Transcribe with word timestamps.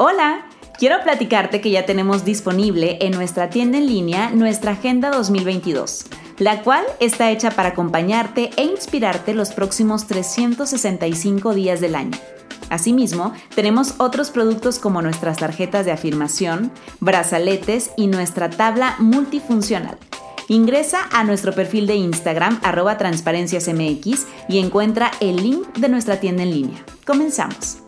Hola, 0.00 0.46
quiero 0.78 1.02
platicarte 1.02 1.60
que 1.60 1.72
ya 1.72 1.84
tenemos 1.84 2.24
disponible 2.24 2.98
en 3.00 3.10
nuestra 3.10 3.50
tienda 3.50 3.78
en 3.78 3.88
línea 3.88 4.30
nuestra 4.30 4.70
Agenda 4.70 5.10
2022, 5.10 6.06
la 6.38 6.62
cual 6.62 6.84
está 7.00 7.32
hecha 7.32 7.50
para 7.50 7.70
acompañarte 7.70 8.50
e 8.56 8.62
inspirarte 8.62 9.34
los 9.34 9.50
próximos 9.50 10.06
365 10.06 11.52
días 11.52 11.80
del 11.80 11.96
año. 11.96 12.16
Asimismo, 12.70 13.32
tenemos 13.56 13.94
otros 13.98 14.30
productos 14.30 14.78
como 14.78 15.02
nuestras 15.02 15.38
tarjetas 15.38 15.84
de 15.84 15.90
afirmación, 15.90 16.70
brazaletes 17.00 17.90
y 17.96 18.06
nuestra 18.06 18.50
tabla 18.50 18.94
multifuncional. 19.00 19.98
Ingresa 20.46 21.08
a 21.10 21.24
nuestro 21.24 21.52
perfil 21.52 21.88
de 21.88 21.96
Instagram 21.96 22.60
arroba 22.62 22.98
transparenciasmx 22.98 24.28
y 24.48 24.58
encuentra 24.60 25.10
el 25.18 25.38
link 25.38 25.76
de 25.76 25.88
nuestra 25.88 26.20
tienda 26.20 26.44
en 26.44 26.52
línea. 26.52 26.84
Comenzamos. 27.04 27.87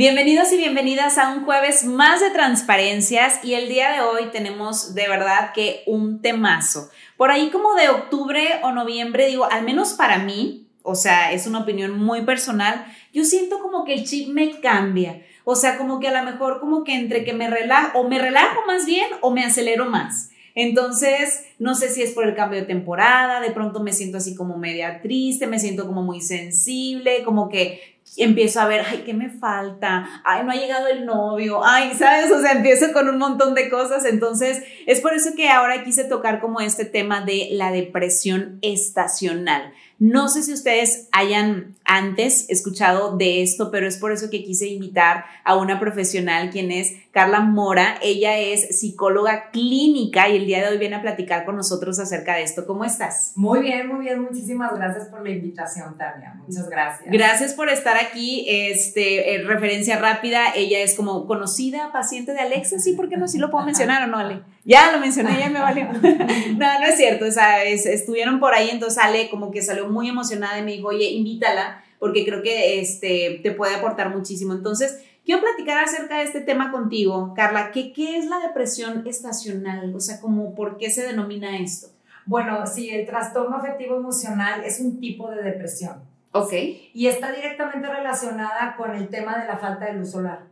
Bienvenidos 0.00 0.50
y 0.54 0.56
bienvenidas 0.56 1.18
a 1.18 1.30
un 1.30 1.44
jueves 1.44 1.84
más 1.84 2.22
de 2.22 2.30
transparencias 2.30 3.44
y 3.44 3.52
el 3.52 3.68
día 3.68 3.92
de 3.92 4.00
hoy 4.00 4.30
tenemos 4.32 4.94
de 4.94 5.06
verdad 5.06 5.52
que 5.52 5.82
un 5.84 6.22
temazo. 6.22 6.88
Por 7.18 7.30
ahí 7.30 7.50
como 7.50 7.74
de 7.74 7.90
octubre 7.90 8.60
o 8.62 8.72
noviembre, 8.72 9.26
digo, 9.26 9.44
al 9.44 9.62
menos 9.62 9.92
para 9.92 10.16
mí, 10.16 10.66
o 10.82 10.94
sea, 10.94 11.32
es 11.32 11.46
una 11.46 11.58
opinión 11.58 11.98
muy 12.02 12.22
personal, 12.22 12.86
yo 13.12 13.26
siento 13.26 13.58
como 13.60 13.84
que 13.84 13.92
el 13.92 14.06
chip 14.06 14.30
me 14.30 14.58
cambia. 14.60 15.20
O 15.44 15.54
sea, 15.54 15.76
como 15.76 16.00
que 16.00 16.08
a 16.08 16.18
lo 16.18 16.30
mejor 16.30 16.60
como 16.60 16.82
que 16.82 16.94
entre 16.94 17.22
que 17.22 17.34
me 17.34 17.50
relajo, 17.50 17.98
o 17.98 18.08
me 18.08 18.18
relajo 18.18 18.62
más 18.66 18.86
bien 18.86 19.06
o 19.20 19.30
me 19.30 19.44
acelero 19.44 19.84
más. 19.84 20.30
Entonces, 20.54 21.44
no 21.58 21.74
sé 21.74 21.90
si 21.90 22.02
es 22.02 22.12
por 22.12 22.26
el 22.26 22.34
cambio 22.34 22.60
de 22.60 22.66
temporada, 22.66 23.40
de 23.40 23.50
pronto 23.50 23.80
me 23.80 23.92
siento 23.92 24.16
así 24.16 24.34
como 24.34 24.56
media 24.56 25.00
triste, 25.02 25.46
me 25.46 25.60
siento 25.60 25.86
como 25.86 26.02
muy 26.02 26.22
sensible, 26.22 27.22
como 27.22 27.50
que 27.50 27.99
empiezo 28.16 28.60
a 28.60 28.66
ver, 28.66 28.84
ay, 28.88 29.02
¿qué 29.04 29.14
me 29.14 29.30
falta? 29.30 30.22
Ay, 30.24 30.44
no 30.44 30.52
ha 30.52 30.56
llegado 30.56 30.88
el 30.88 31.06
novio, 31.06 31.64
ay, 31.64 31.92
¿sabes? 31.96 32.30
O 32.30 32.40
sea, 32.40 32.52
empiezo 32.52 32.92
con 32.92 33.08
un 33.08 33.18
montón 33.18 33.54
de 33.54 33.70
cosas. 33.70 34.04
Entonces, 34.04 34.62
es 34.86 35.00
por 35.00 35.14
eso 35.14 35.30
que 35.36 35.48
ahora 35.48 35.84
quise 35.84 36.04
tocar 36.04 36.40
como 36.40 36.60
este 36.60 36.84
tema 36.84 37.24
de 37.24 37.48
la 37.52 37.70
depresión 37.70 38.58
estacional. 38.62 39.72
No 40.00 40.28
sé 40.30 40.42
si 40.42 40.54
ustedes 40.54 41.08
hayan 41.12 41.76
antes 41.84 42.48
escuchado 42.48 43.18
de 43.18 43.42
esto, 43.42 43.70
pero 43.70 43.86
es 43.86 43.98
por 43.98 44.12
eso 44.12 44.30
que 44.30 44.42
quise 44.42 44.66
invitar 44.66 45.26
a 45.44 45.56
una 45.56 45.78
profesional, 45.78 46.48
quien 46.48 46.72
es 46.72 46.94
Carla 47.10 47.40
Mora. 47.40 47.98
Ella 48.00 48.38
es 48.38 48.80
psicóloga 48.80 49.50
clínica 49.50 50.30
y 50.30 50.36
el 50.36 50.46
día 50.46 50.62
de 50.62 50.68
hoy 50.68 50.78
viene 50.78 50.96
a 50.96 51.02
platicar 51.02 51.44
con 51.44 51.56
nosotros 51.56 51.98
acerca 51.98 52.34
de 52.36 52.44
esto. 52.44 52.66
¿Cómo 52.66 52.86
estás? 52.86 53.32
Muy 53.36 53.60
bien, 53.60 53.88
muy 53.88 54.06
bien. 54.06 54.22
Muchísimas 54.22 54.74
gracias 54.74 55.08
por 55.08 55.22
la 55.22 55.30
invitación, 55.30 55.98
Tania. 55.98 56.32
Muchas 56.46 56.70
gracias. 56.70 57.10
Gracias 57.12 57.52
por 57.52 57.68
estar 57.68 57.98
aquí. 57.98 58.46
Este, 58.48 59.34
eh, 59.34 59.42
referencia 59.44 59.98
rápida, 59.98 60.54
ella 60.54 60.78
es 60.78 60.94
como 60.94 61.26
conocida 61.26 61.92
paciente 61.92 62.32
de 62.32 62.40
Alexa, 62.40 62.78
sí, 62.78 62.94
¿por 62.94 63.10
qué 63.10 63.18
no? 63.18 63.28
Sí 63.28 63.36
lo 63.36 63.50
puedo 63.50 63.66
mencionar 63.66 64.04
o 64.04 64.06
no, 64.06 64.16
Ale. 64.16 64.40
Ya 64.64 64.92
lo 64.92 64.98
mencioné, 64.98 65.38
ya 65.38 65.48
me 65.48 65.60
valió. 65.60 65.84
no, 65.92 66.80
no 66.80 66.86
es 66.86 66.96
cierto, 66.96 67.24
o 67.24 67.30
sea, 67.30 67.64
estuvieron 67.64 68.40
por 68.40 68.54
ahí, 68.54 68.70
entonces 68.70 69.02
Ale 69.02 69.30
como 69.30 69.50
que 69.50 69.62
salió 69.62 69.88
muy 69.88 70.08
emocionada 70.08 70.58
y 70.58 70.62
me 70.62 70.72
dijo, 70.72 70.88
oye, 70.88 71.10
invítala, 71.10 71.82
porque 71.98 72.24
creo 72.24 72.42
que 72.42 72.80
este, 72.80 73.40
te 73.42 73.52
puede 73.52 73.74
aportar 73.74 74.14
muchísimo. 74.14 74.52
Entonces, 74.52 75.02
quiero 75.24 75.40
platicar 75.40 75.82
acerca 75.82 76.18
de 76.18 76.24
este 76.24 76.40
tema 76.40 76.70
contigo, 76.70 77.32
Carla. 77.34 77.70
¿Qué, 77.72 77.92
qué 77.92 78.18
es 78.18 78.26
la 78.26 78.38
depresión 78.38 79.06
estacional? 79.06 79.94
O 79.94 80.00
sea, 80.00 80.20
como, 80.20 80.54
¿por 80.54 80.76
qué 80.76 80.90
se 80.90 81.06
denomina 81.06 81.58
esto? 81.58 81.88
Bueno, 82.26 82.66
sí, 82.66 82.90
el 82.90 83.06
trastorno 83.06 83.56
afectivo 83.56 83.96
emocional 83.96 84.62
es 84.64 84.80
un 84.80 85.00
tipo 85.00 85.30
de 85.30 85.42
depresión. 85.42 86.02
Ok. 86.32 86.52
Y 86.94 87.06
está 87.06 87.32
directamente 87.32 87.88
relacionada 87.88 88.76
con 88.76 88.94
el 88.94 89.08
tema 89.08 89.38
de 89.38 89.46
la 89.46 89.58
falta 89.58 89.86
de 89.86 89.94
luz 89.94 90.12
solar. 90.12 90.49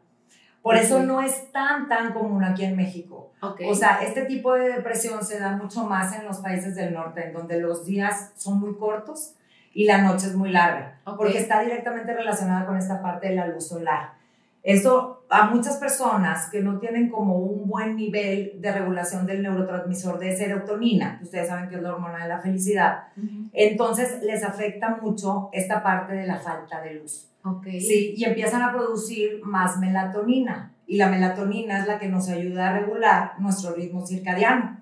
Por 0.63 0.77
eso 0.77 1.03
no 1.03 1.21
es 1.21 1.51
tan, 1.53 1.89
tan 1.89 2.13
común 2.13 2.45
aquí 2.45 2.65
en 2.65 2.77
México. 2.77 3.33
O 3.41 3.75
sea, 3.75 4.01
este 4.03 4.23
tipo 4.23 4.55
de 4.55 4.75
depresión 4.75 5.25
se 5.25 5.39
da 5.39 5.57
mucho 5.57 5.85
más 5.85 6.17
en 6.19 6.25
los 6.27 6.39
países 6.39 6.75
del 6.75 6.93
norte, 6.93 7.27
en 7.27 7.33
donde 7.33 7.61
los 7.61 7.87
días 7.87 8.33
son 8.37 8.61
muy 8.61 8.75
cortos 8.77 9.35
y 9.73 9.85
la 9.85 9.99
noche 9.99 10.27
es 10.27 10.35
muy 10.35 10.51
larga, 10.51 10.99
porque 11.05 11.39
está 11.39 11.61
directamente 11.61 12.13
relacionada 12.13 12.67
con 12.67 12.77
esta 12.77 13.01
parte 13.01 13.29
de 13.29 13.37
la 13.37 13.47
luz 13.47 13.69
solar. 13.69 14.19
Eso 14.65 15.19
a 15.31 15.51
muchas 15.51 15.77
personas 15.77 16.51
que 16.51 16.61
no 16.61 16.79
tienen 16.79 17.11
como 17.11 17.37
un 17.37 17.69
buen 17.69 17.97
nivel 17.97 18.61
de 18.61 18.73
regulación 18.73 19.27
del 19.27 19.43
neurotransmisor 19.43 20.19
de 20.19 20.37
serotonina, 20.37 21.21
ustedes 21.23 21.49
saben 21.49 21.69
que 21.69 21.77
es 21.77 21.83
la 21.83 21.95
hormona 21.95 22.23
de 22.23 22.29
la 22.29 22.41
felicidad, 22.41 23.05
entonces 23.53 24.23
les 24.23 24.43
afecta 24.43 24.99
mucho 25.01 25.49
esta 25.53 25.83
parte 25.83 26.15
de 26.15 26.27
la 26.27 26.39
falta 26.39 26.81
de 26.81 26.95
luz. 26.95 27.29
Okay. 27.45 27.81
Sí, 27.81 28.15
y 28.17 28.25
empiezan 28.25 28.63
a 28.63 28.73
producir 28.73 29.41
más 29.45 29.79
melatonina. 29.79 30.75
Y 30.87 30.97
la 30.97 31.09
melatonina 31.09 31.81
es 31.81 31.87
la 31.87 31.99
que 31.99 32.09
nos 32.09 32.29
ayuda 32.29 32.71
a 32.71 32.79
regular 32.81 33.33
nuestro 33.39 33.75
ritmo 33.75 34.07
circadiano, 34.07 34.81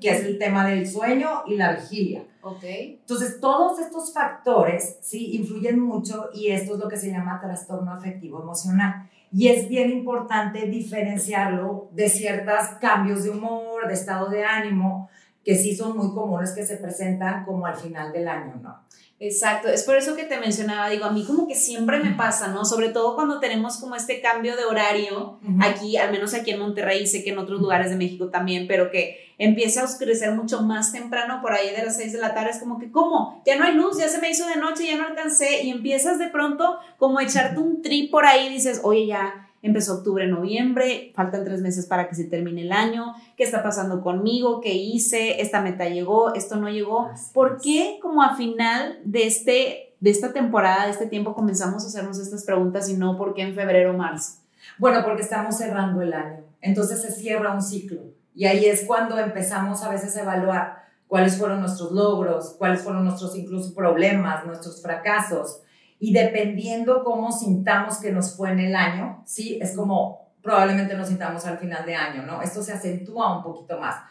que 0.00 0.10
es 0.10 0.24
el 0.24 0.38
tema 0.38 0.66
del 0.66 0.86
sueño 0.86 1.44
y 1.46 1.56
la 1.56 1.72
vigilia. 1.72 2.24
Okay. 2.42 2.98
Entonces, 3.00 3.40
todos 3.40 3.78
estos 3.78 4.12
factores, 4.12 4.98
sí, 5.00 5.34
influyen 5.34 5.80
mucho 5.80 6.28
y 6.34 6.48
esto 6.48 6.74
es 6.74 6.80
lo 6.80 6.88
que 6.88 6.98
se 6.98 7.10
llama 7.10 7.40
trastorno 7.40 7.90
afectivo 7.92 8.42
emocional. 8.42 9.08
Y 9.32 9.48
es 9.48 9.66
bien 9.68 9.90
importante 9.90 10.66
diferenciarlo 10.66 11.88
de 11.92 12.08
ciertos 12.08 12.68
cambios 12.80 13.24
de 13.24 13.30
humor, 13.30 13.88
de 13.88 13.94
estado 13.94 14.28
de 14.28 14.44
ánimo, 14.44 15.08
que 15.42 15.56
sí 15.56 15.74
son 15.74 15.96
muy 15.96 16.14
comunes 16.14 16.52
que 16.52 16.64
se 16.64 16.76
presentan 16.76 17.44
como 17.44 17.66
al 17.66 17.76
final 17.76 18.12
del 18.12 18.28
año, 18.28 18.60
¿no? 18.62 18.78
Exacto, 19.20 19.68
es 19.68 19.84
por 19.84 19.96
eso 19.96 20.16
que 20.16 20.24
te 20.24 20.38
mencionaba, 20.38 20.90
digo, 20.90 21.04
a 21.04 21.12
mí 21.12 21.24
como 21.24 21.46
que 21.46 21.54
siempre 21.54 22.00
me 22.00 22.10
pasa, 22.10 22.48
¿no? 22.48 22.64
Sobre 22.64 22.88
todo 22.88 23.14
cuando 23.14 23.38
tenemos 23.38 23.78
como 23.78 23.94
este 23.94 24.20
cambio 24.20 24.56
de 24.56 24.64
horario, 24.64 25.38
aquí, 25.60 25.96
al 25.96 26.10
menos 26.10 26.34
aquí 26.34 26.50
en 26.50 26.58
Monterrey, 26.58 27.06
sé 27.06 27.22
que 27.22 27.30
en 27.30 27.38
otros 27.38 27.60
lugares 27.60 27.90
de 27.90 27.96
México 27.96 28.28
también, 28.28 28.66
pero 28.66 28.90
que 28.90 29.32
empiece 29.38 29.78
a 29.78 29.84
oscurecer 29.84 30.32
mucho 30.32 30.62
más 30.62 30.92
temprano, 30.92 31.40
por 31.42 31.52
ahí 31.52 31.70
de 31.70 31.84
las 31.84 31.96
6 31.96 32.12
de 32.12 32.18
la 32.18 32.34
tarde, 32.34 32.50
es 32.50 32.58
como 32.58 32.78
que, 32.78 32.90
¿cómo? 32.90 33.40
Ya 33.46 33.56
no 33.56 33.64
hay 33.64 33.74
luz, 33.74 33.98
ya 33.98 34.08
se 34.08 34.20
me 34.20 34.30
hizo 34.30 34.46
de 34.46 34.56
noche, 34.56 34.86
ya 34.86 34.96
no 34.96 35.06
alcancé, 35.06 35.62
y 35.62 35.70
empiezas 35.70 36.18
de 36.18 36.28
pronto 36.28 36.78
como 36.98 37.20
a 37.20 37.22
echarte 37.22 37.60
un 37.60 37.82
trip 37.82 38.10
por 38.10 38.26
ahí, 38.26 38.48
dices, 38.48 38.80
oye, 38.82 39.06
ya, 39.06 39.43
empezó 39.64 39.94
octubre, 39.94 40.26
noviembre, 40.26 41.10
faltan 41.14 41.42
tres 41.42 41.62
meses 41.62 41.86
para 41.86 42.06
que 42.06 42.14
se 42.14 42.24
termine 42.24 42.62
el 42.62 42.72
año, 42.72 43.14
¿qué 43.34 43.44
está 43.44 43.62
pasando 43.62 44.02
conmigo? 44.02 44.60
¿Qué 44.60 44.74
hice? 44.74 45.40
¿Esta 45.40 45.62
meta 45.62 45.88
llegó? 45.88 46.34
¿Esto 46.34 46.56
no 46.56 46.68
llegó? 46.68 47.10
¿Por 47.32 47.60
qué 47.62 47.98
como 48.02 48.22
a 48.22 48.36
final 48.36 49.00
de, 49.04 49.26
este, 49.26 49.94
de 50.00 50.10
esta 50.10 50.34
temporada, 50.34 50.84
de 50.84 50.90
este 50.90 51.06
tiempo, 51.06 51.34
comenzamos 51.34 51.82
a 51.82 51.86
hacernos 51.86 52.18
estas 52.18 52.44
preguntas 52.44 52.90
y 52.90 52.94
no 52.94 53.16
por 53.16 53.32
qué 53.32 53.42
en 53.42 53.54
febrero 53.54 53.92
o 53.92 53.96
marzo? 53.96 54.34
Bueno, 54.78 55.02
porque 55.02 55.22
estamos 55.22 55.56
cerrando 55.56 56.02
el 56.02 56.12
año, 56.12 56.44
entonces 56.60 57.00
se 57.00 57.10
cierra 57.10 57.54
un 57.54 57.62
ciclo 57.62 58.02
y 58.34 58.44
ahí 58.44 58.66
es 58.66 58.84
cuando 58.86 59.18
empezamos 59.18 59.82
a 59.82 59.88
veces 59.88 60.14
a 60.16 60.22
evaluar 60.22 60.84
cuáles 61.06 61.38
fueron 61.38 61.60
nuestros 61.60 61.92
logros, 61.92 62.54
cuáles 62.58 62.82
fueron 62.82 63.04
nuestros 63.04 63.34
incluso 63.36 63.74
problemas, 63.74 64.44
nuestros 64.44 64.82
fracasos 64.82 65.60
y 66.04 66.12
dependiendo 66.12 67.02
cómo 67.02 67.32
sintamos 67.32 67.96
que 67.96 68.12
nos 68.12 68.36
fue 68.36 68.50
en 68.50 68.60
el 68.60 68.76
año, 68.76 69.22
sí, 69.24 69.58
es 69.62 69.74
como 69.74 70.34
probablemente 70.42 70.94
nos 70.94 71.08
sintamos 71.08 71.46
al 71.46 71.56
final 71.56 71.86
de 71.86 71.94
año, 71.94 72.24
¿no? 72.24 72.42
Esto 72.42 72.62
se 72.62 72.74
acentúa 72.74 73.38
un 73.38 73.42
poquito 73.42 73.80
más. 73.80 74.02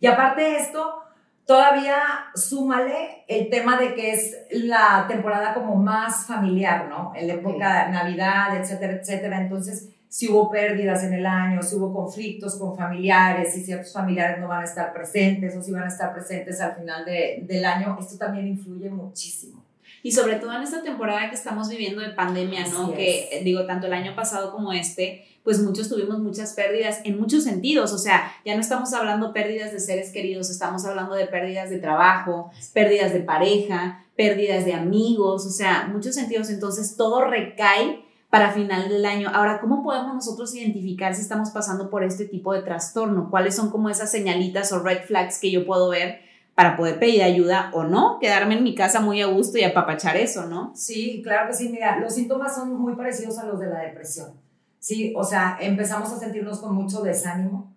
Y 0.00 0.08
aparte 0.08 0.42
de 0.42 0.56
esto, 0.56 1.04
todavía 1.44 1.98
súmale 2.34 3.22
el 3.28 3.48
tema 3.48 3.78
de 3.78 3.94
que 3.94 4.10
es 4.10 4.36
la 4.50 5.04
temporada 5.06 5.54
como 5.54 5.76
más 5.76 6.26
familiar, 6.26 6.88
¿no? 6.88 7.12
En 7.14 7.28
la 7.28 7.34
época 7.34 7.84
de 7.84 7.92
Navidad, 7.92 8.60
etcétera, 8.60 8.94
etcétera. 8.94 9.40
Entonces, 9.40 9.90
si 10.08 10.28
hubo 10.28 10.50
pérdidas 10.50 11.04
en 11.04 11.12
el 11.12 11.26
año, 11.26 11.62
si 11.62 11.76
hubo 11.76 11.94
conflictos 11.94 12.56
con 12.56 12.76
familiares, 12.76 13.54
si 13.54 13.62
ciertos 13.62 13.92
familiares 13.92 14.40
no 14.40 14.48
van 14.48 14.62
a 14.62 14.64
estar 14.64 14.92
presentes 14.92 15.54
o 15.54 15.62
si 15.62 15.70
van 15.70 15.84
a 15.84 15.88
estar 15.88 16.12
presentes 16.12 16.60
al 16.60 16.74
final 16.74 17.04
de, 17.04 17.44
del 17.46 17.64
año, 17.64 17.96
esto 18.00 18.18
también 18.18 18.48
influye 18.48 18.90
muchísimo 18.90 19.65
y 20.06 20.12
sobre 20.12 20.36
todo 20.36 20.52
en 20.52 20.62
esta 20.62 20.84
temporada 20.84 21.28
que 21.28 21.34
estamos 21.34 21.68
viviendo 21.68 22.00
de 22.00 22.10
pandemia, 22.10 22.68
¿no? 22.68 22.94
que 22.94 23.40
digo, 23.42 23.66
tanto 23.66 23.88
el 23.88 23.92
año 23.92 24.14
pasado 24.14 24.52
como 24.52 24.72
este, 24.72 25.26
pues 25.42 25.60
muchos 25.60 25.88
tuvimos 25.88 26.20
muchas 26.20 26.52
pérdidas 26.52 27.00
en 27.02 27.18
muchos 27.18 27.42
sentidos, 27.42 27.92
o 27.92 27.98
sea, 27.98 28.32
ya 28.44 28.54
no 28.54 28.60
estamos 28.60 28.92
hablando 28.92 29.32
pérdidas 29.32 29.72
de 29.72 29.80
seres 29.80 30.12
queridos, 30.12 30.48
estamos 30.48 30.84
hablando 30.84 31.16
de 31.16 31.26
pérdidas 31.26 31.70
de 31.70 31.80
trabajo, 31.80 32.52
pérdidas 32.72 33.12
de 33.12 33.18
pareja, 33.18 34.06
pérdidas 34.14 34.64
de 34.64 34.74
amigos, 34.74 35.44
o 35.44 35.50
sea, 35.50 35.88
muchos 35.92 36.14
sentidos, 36.14 36.50
entonces 36.50 36.96
todo 36.96 37.24
recae 37.24 38.04
para 38.30 38.52
final 38.52 38.88
del 38.88 39.04
año. 39.06 39.28
Ahora, 39.34 39.60
¿cómo 39.60 39.82
podemos 39.82 40.14
nosotros 40.14 40.54
identificar 40.54 41.16
si 41.16 41.22
estamos 41.22 41.50
pasando 41.50 41.90
por 41.90 42.04
este 42.04 42.26
tipo 42.26 42.52
de 42.52 42.62
trastorno? 42.62 43.28
¿Cuáles 43.28 43.56
son 43.56 43.70
como 43.72 43.90
esas 43.90 44.12
señalitas 44.12 44.70
o 44.70 44.78
red 44.78 45.00
flags 45.04 45.40
que 45.40 45.50
yo 45.50 45.66
puedo 45.66 45.88
ver 45.88 46.25
para 46.56 46.74
poder 46.74 46.98
pedir 46.98 47.22
ayuda 47.22 47.70
o 47.74 47.84
no, 47.84 48.18
quedarme 48.18 48.56
en 48.56 48.64
mi 48.64 48.74
casa 48.74 49.00
muy 49.00 49.20
a 49.20 49.26
gusto 49.26 49.58
y 49.58 49.62
apapachar 49.64 50.16
eso, 50.16 50.46
¿no? 50.46 50.72
Sí, 50.74 51.20
claro 51.22 51.48
que 51.48 51.54
sí. 51.54 51.68
Mira, 51.68 51.98
los 51.98 52.14
síntomas 52.14 52.54
son 52.54 52.80
muy 52.80 52.94
parecidos 52.94 53.38
a 53.38 53.44
los 53.44 53.60
de 53.60 53.66
la 53.66 53.80
depresión. 53.80 54.30
Sí, 54.78 55.12
o 55.14 55.22
sea, 55.22 55.58
empezamos 55.60 56.10
a 56.10 56.18
sentirnos 56.18 56.60
con 56.60 56.74
mucho 56.74 57.02
desánimo. 57.02 57.76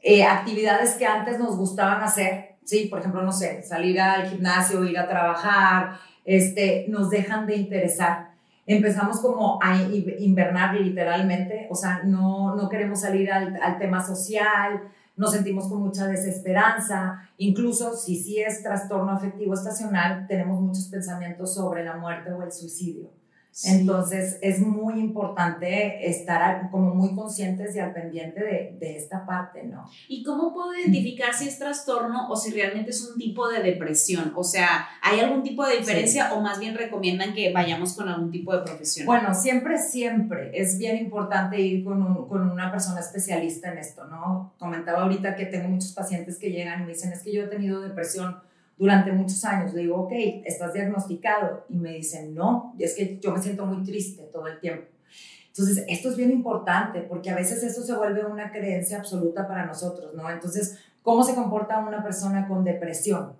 Eh, 0.00 0.22
actividades 0.22 0.94
que 0.94 1.06
antes 1.06 1.40
nos 1.40 1.56
gustaban 1.56 2.04
hacer, 2.04 2.54
sí, 2.64 2.86
por 2.86 3.00
ejemplo, 3.00 3.20
no 3.22 3.32
sé, 3.32 3.64
salir 3.64 4.00
al 4.00 4.28
gimnasio, 4.28 4.84
ir 4.84 4.96
a 4.96 5.08
trabajar, 5.08 5.96
este, 6.24 6.86
nos 6.88 7.10
dejan 7.10 7.48
de 7.48 7.56
interesar. 7.56 8.30
Empezamos 8.64 9.20
como 9.20 9.58
a 9.60 9.76
invernar 10.20 10.76
literalmente, 10.76 11.66
o 11.68 11.74
sea, 11.74 12.02
no, 12.04 12.54
no 12.54 12.68
queremos 12.68 13.00
salir 13.00 13.32
al, 13.32 13.60
al 13.60 13.76
tema 13.80 14.00
social, 14.00 14.82
nos 15.20 15.32
sentimos 15.32 15.68
con 15.68 15.82
mucha 15.82 16.06
desesperanza, 16.06 17.20
incluso 17.36 17.94
si 17.94 18.16
sí 18.16 18.40
es 18.40 18.62
trastorno 18.62 19.12
afectivo 19.12 19.52
estacional, 19.52 20.26
tenemos 20.26 20.58
muchos 20.58 20.86
pensamientos 20.86 21.52
sobre 21.52 21.84
la 21.84 21.98
muerte 21.98 22.32
o 22.32 22.42
el 22.42 22.50
suicidio. 22.50 23.10
Entonces 23.64 24.38
es 24.42 24.60
muy 24.60 25.00
importante 25.00 26.08
estar 26.08 26.70
como 26.70 26.94
muy 26.94 27.14
conscientes 27.14 27.74
y 27.74 27.80
al 27.80 27.92
pendiente 27.92 28.40
de, 28.40 28.76
de, 28.78 28.96
esta 28.96 29.26
parte, 29.26 29.64
¿no? 29.64 29.90
¿Y 30.08 30.22
cómo 30.22 30.54
puedo 30.54 30.72
identificar 30.74 31.34
si 31.34 31.48
es 31.48 31.58
trastorno 31.58 32.28
o 32.28 32.36
si 32.36 32.52
realmente 32.52 32.90
es 32.90 33.02
un 33.02 33.18
tipo 33.18 33.48
de 33.48 33.62
depresión? 33.62 34.32
O 34.36 34.44
sea, 34.44 34.88
¿hay 35.02 35.20
algún 35.20 35.42
tipo 35.42 35.66
de 35.66 35.78
diferencia 35.78 36.32
o 36.32 36.40
más 36.40 36.58
bien 36.60 36.76
recomiendan 36.76 37.34
que 37.34 37.52
vayamos 37.52 37.94
con 37.94 38.08
algún 38.08 38.30
tipo 38.30 38.56
de 38.56 38.62
profesión? 38.62 39.06
Bueno, 39.06 39.34
siempre, 39.34 39.78
siempre 39.78 40.52
es 40.54 40.78
bien 40.78 40.96
importante 40.96 41.60
ir 41.60 41.84
con, 41.84 42.02
un, 42.02 42.28
con 42.28 42.48
una 42.50 42.70
persona 42.70 43.00
especialista 43.00 43.72
en 43.72 43.78
esto, 43.78 44.04
¿no? 44.06 44.54
Comentaba 44.58 45.02
ahorita 45.02 45.34
que 45.34 45.46
tengo 45.46 45.68
muchos 45.68 45.92
pacientes 45.92 46.38
que 46.38 46.50
llegan 46.50 46.82
y 46.82 46.84
me 46.84 46.92
dicen, 46.92 47.12
es 47.12 47.22
que 47.22 47.32
yo 47.32 47.44
he 47.44 47.48
tenido 47.48 47.80
depresión 47.80 48.36
durante 48.80 49.12
muchos 49.12 49.44
años. 49.44 49.74
Le 49.74 49.82
digo, 49.82 49.96
ok, 49.96 50.12
¿estás 50.46 50.72
diagnosticado? 50.72 51.66
Y 51.68 51.76
me 51.76 51.92
dicen, 51.92 52.34
no, 52.34 52.74
es 52.78 52.94
que 52.94 53.18
yo 53.20 53.30
me 53.32 53.42
siento 53.42 53.66
muy 53.66 53.84
triste 53.84 54.22
todo 54.32 54.46
el 54.46 54.58
tiempo. 54.58 54.86
Entonces, 55.48 55.84
esto 55.86 56.08
es 56.08 56.16
bien 56.16 56.30
importante 56.30 57.02
porque 57.02 57.28
a 57.28 57.36
veces 57.36 57.62
eso 57.62 57.82
se 57.82 57.94
vuelve 57.94 58.24
una 58.24 58.50
creencia 58.50 58.96
absoluta 58.96 59.46
para 59.46 59.66
nosotros, 59.66 60.14
¿no? 60.14 60.30
Entonces, 60.30 60.78
¿cómo 61.02 61.22
se 61.22 61.34
comporta 61.34 61.78
una 61.78 62.02
persona 62.02 62.48
con 62.48 62.64
depresión? 62.64 63.34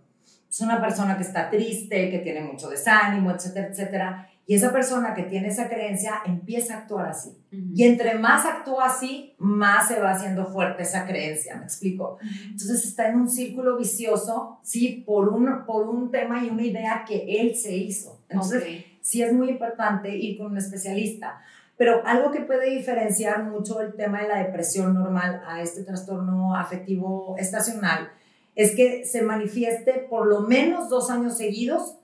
Es 0.50 0.60
una 0.60 0.78
persona 0.78 1.16
que 1.16 1.22
está 1.22 1.48
triste, 1.48 2.10
que 2.10 2.18
tiene 2.18 2.42
mucho 2.42 2.68
desánimo, 2.68 3.30
etcétera, 3.30 3.68
etcétera. 3.68 4.29
Y 4.46 4.54
esa 4.54 4.72
persona 4.72 5.14
que 5.14 5.22
tiene 5.24 5.48
esa 5.48 5.68
creencia 5.68 6.22
empieza 6.26 6.74
a 6.74 6.78
actuar 6.78 7.08
así. 7.08 7.30
Y 7.72 7.84
entre 7.84 8.18
más 8.18 8.44
actúa 8.44 8.86
así, 8.86 9.34
más 9.38 9.86
se 9.86 10.00
va 10.00 10.10
haciendo 10.10 10.46
fuerte 10.46 10.82
esa 10.82 11.06
creencia, 11.06 11.56
¿me 11.56 11.64
explico? 11.64 12.18
Entonces 12.44 12.84
está 12.84 13.08
en 13.08 13.20
un 13.20 13.30
círculo 13.30 13.78
vicioso, 13.78 14.58
sí, 14.62 15.04
por 15.06 15.28
un, 15.28 15.64
por 15.66 15.88
un 15.88 16.10
tema 16.10 16.44
y 16.44 16.50
una 16.50 16.64
idea 16.64 17.04
que 17.06 17.40
él 17.40 17.54
se 17.54 17.76
hizo. 17.76 18.20
Entonces, 18.28 18.84
sí 19.00 19.22
es 19.22 19.32
muy 19.32 19.50
importante 19.50 20.16
ir 20.16 20.38
con 20.38 20.48
un 20.48 20.58
especialista. 20.58 21.40
Pero 21.76 22.02
algo 22.04 22.30
que 22.30 22.40
puede 22.40 22.70
diferenciar 22.70 23.44
mucho 23.44 23.80
el 23.80 23.94
tema 23.94 24.20
de 24.20 24.28
la 24.28 24.38
depresión 24.44 24.94
normal 24.94 25.42
a 25.46 25.62
este 25.62 25.82
trastorno 25.82 26.54
afectivo 26.54 27.36
estacional 27.38 28.10
es 28.54 28.74
que 28.76 29.06
se 29.06 29.22
manifieste 29.22 30.06
por 30.10 30.26
lo 30.26 30.42
menos 30.42 30.90
dos 30.90 31.10
años 31.10 31.38
seguidos 31.38 31.96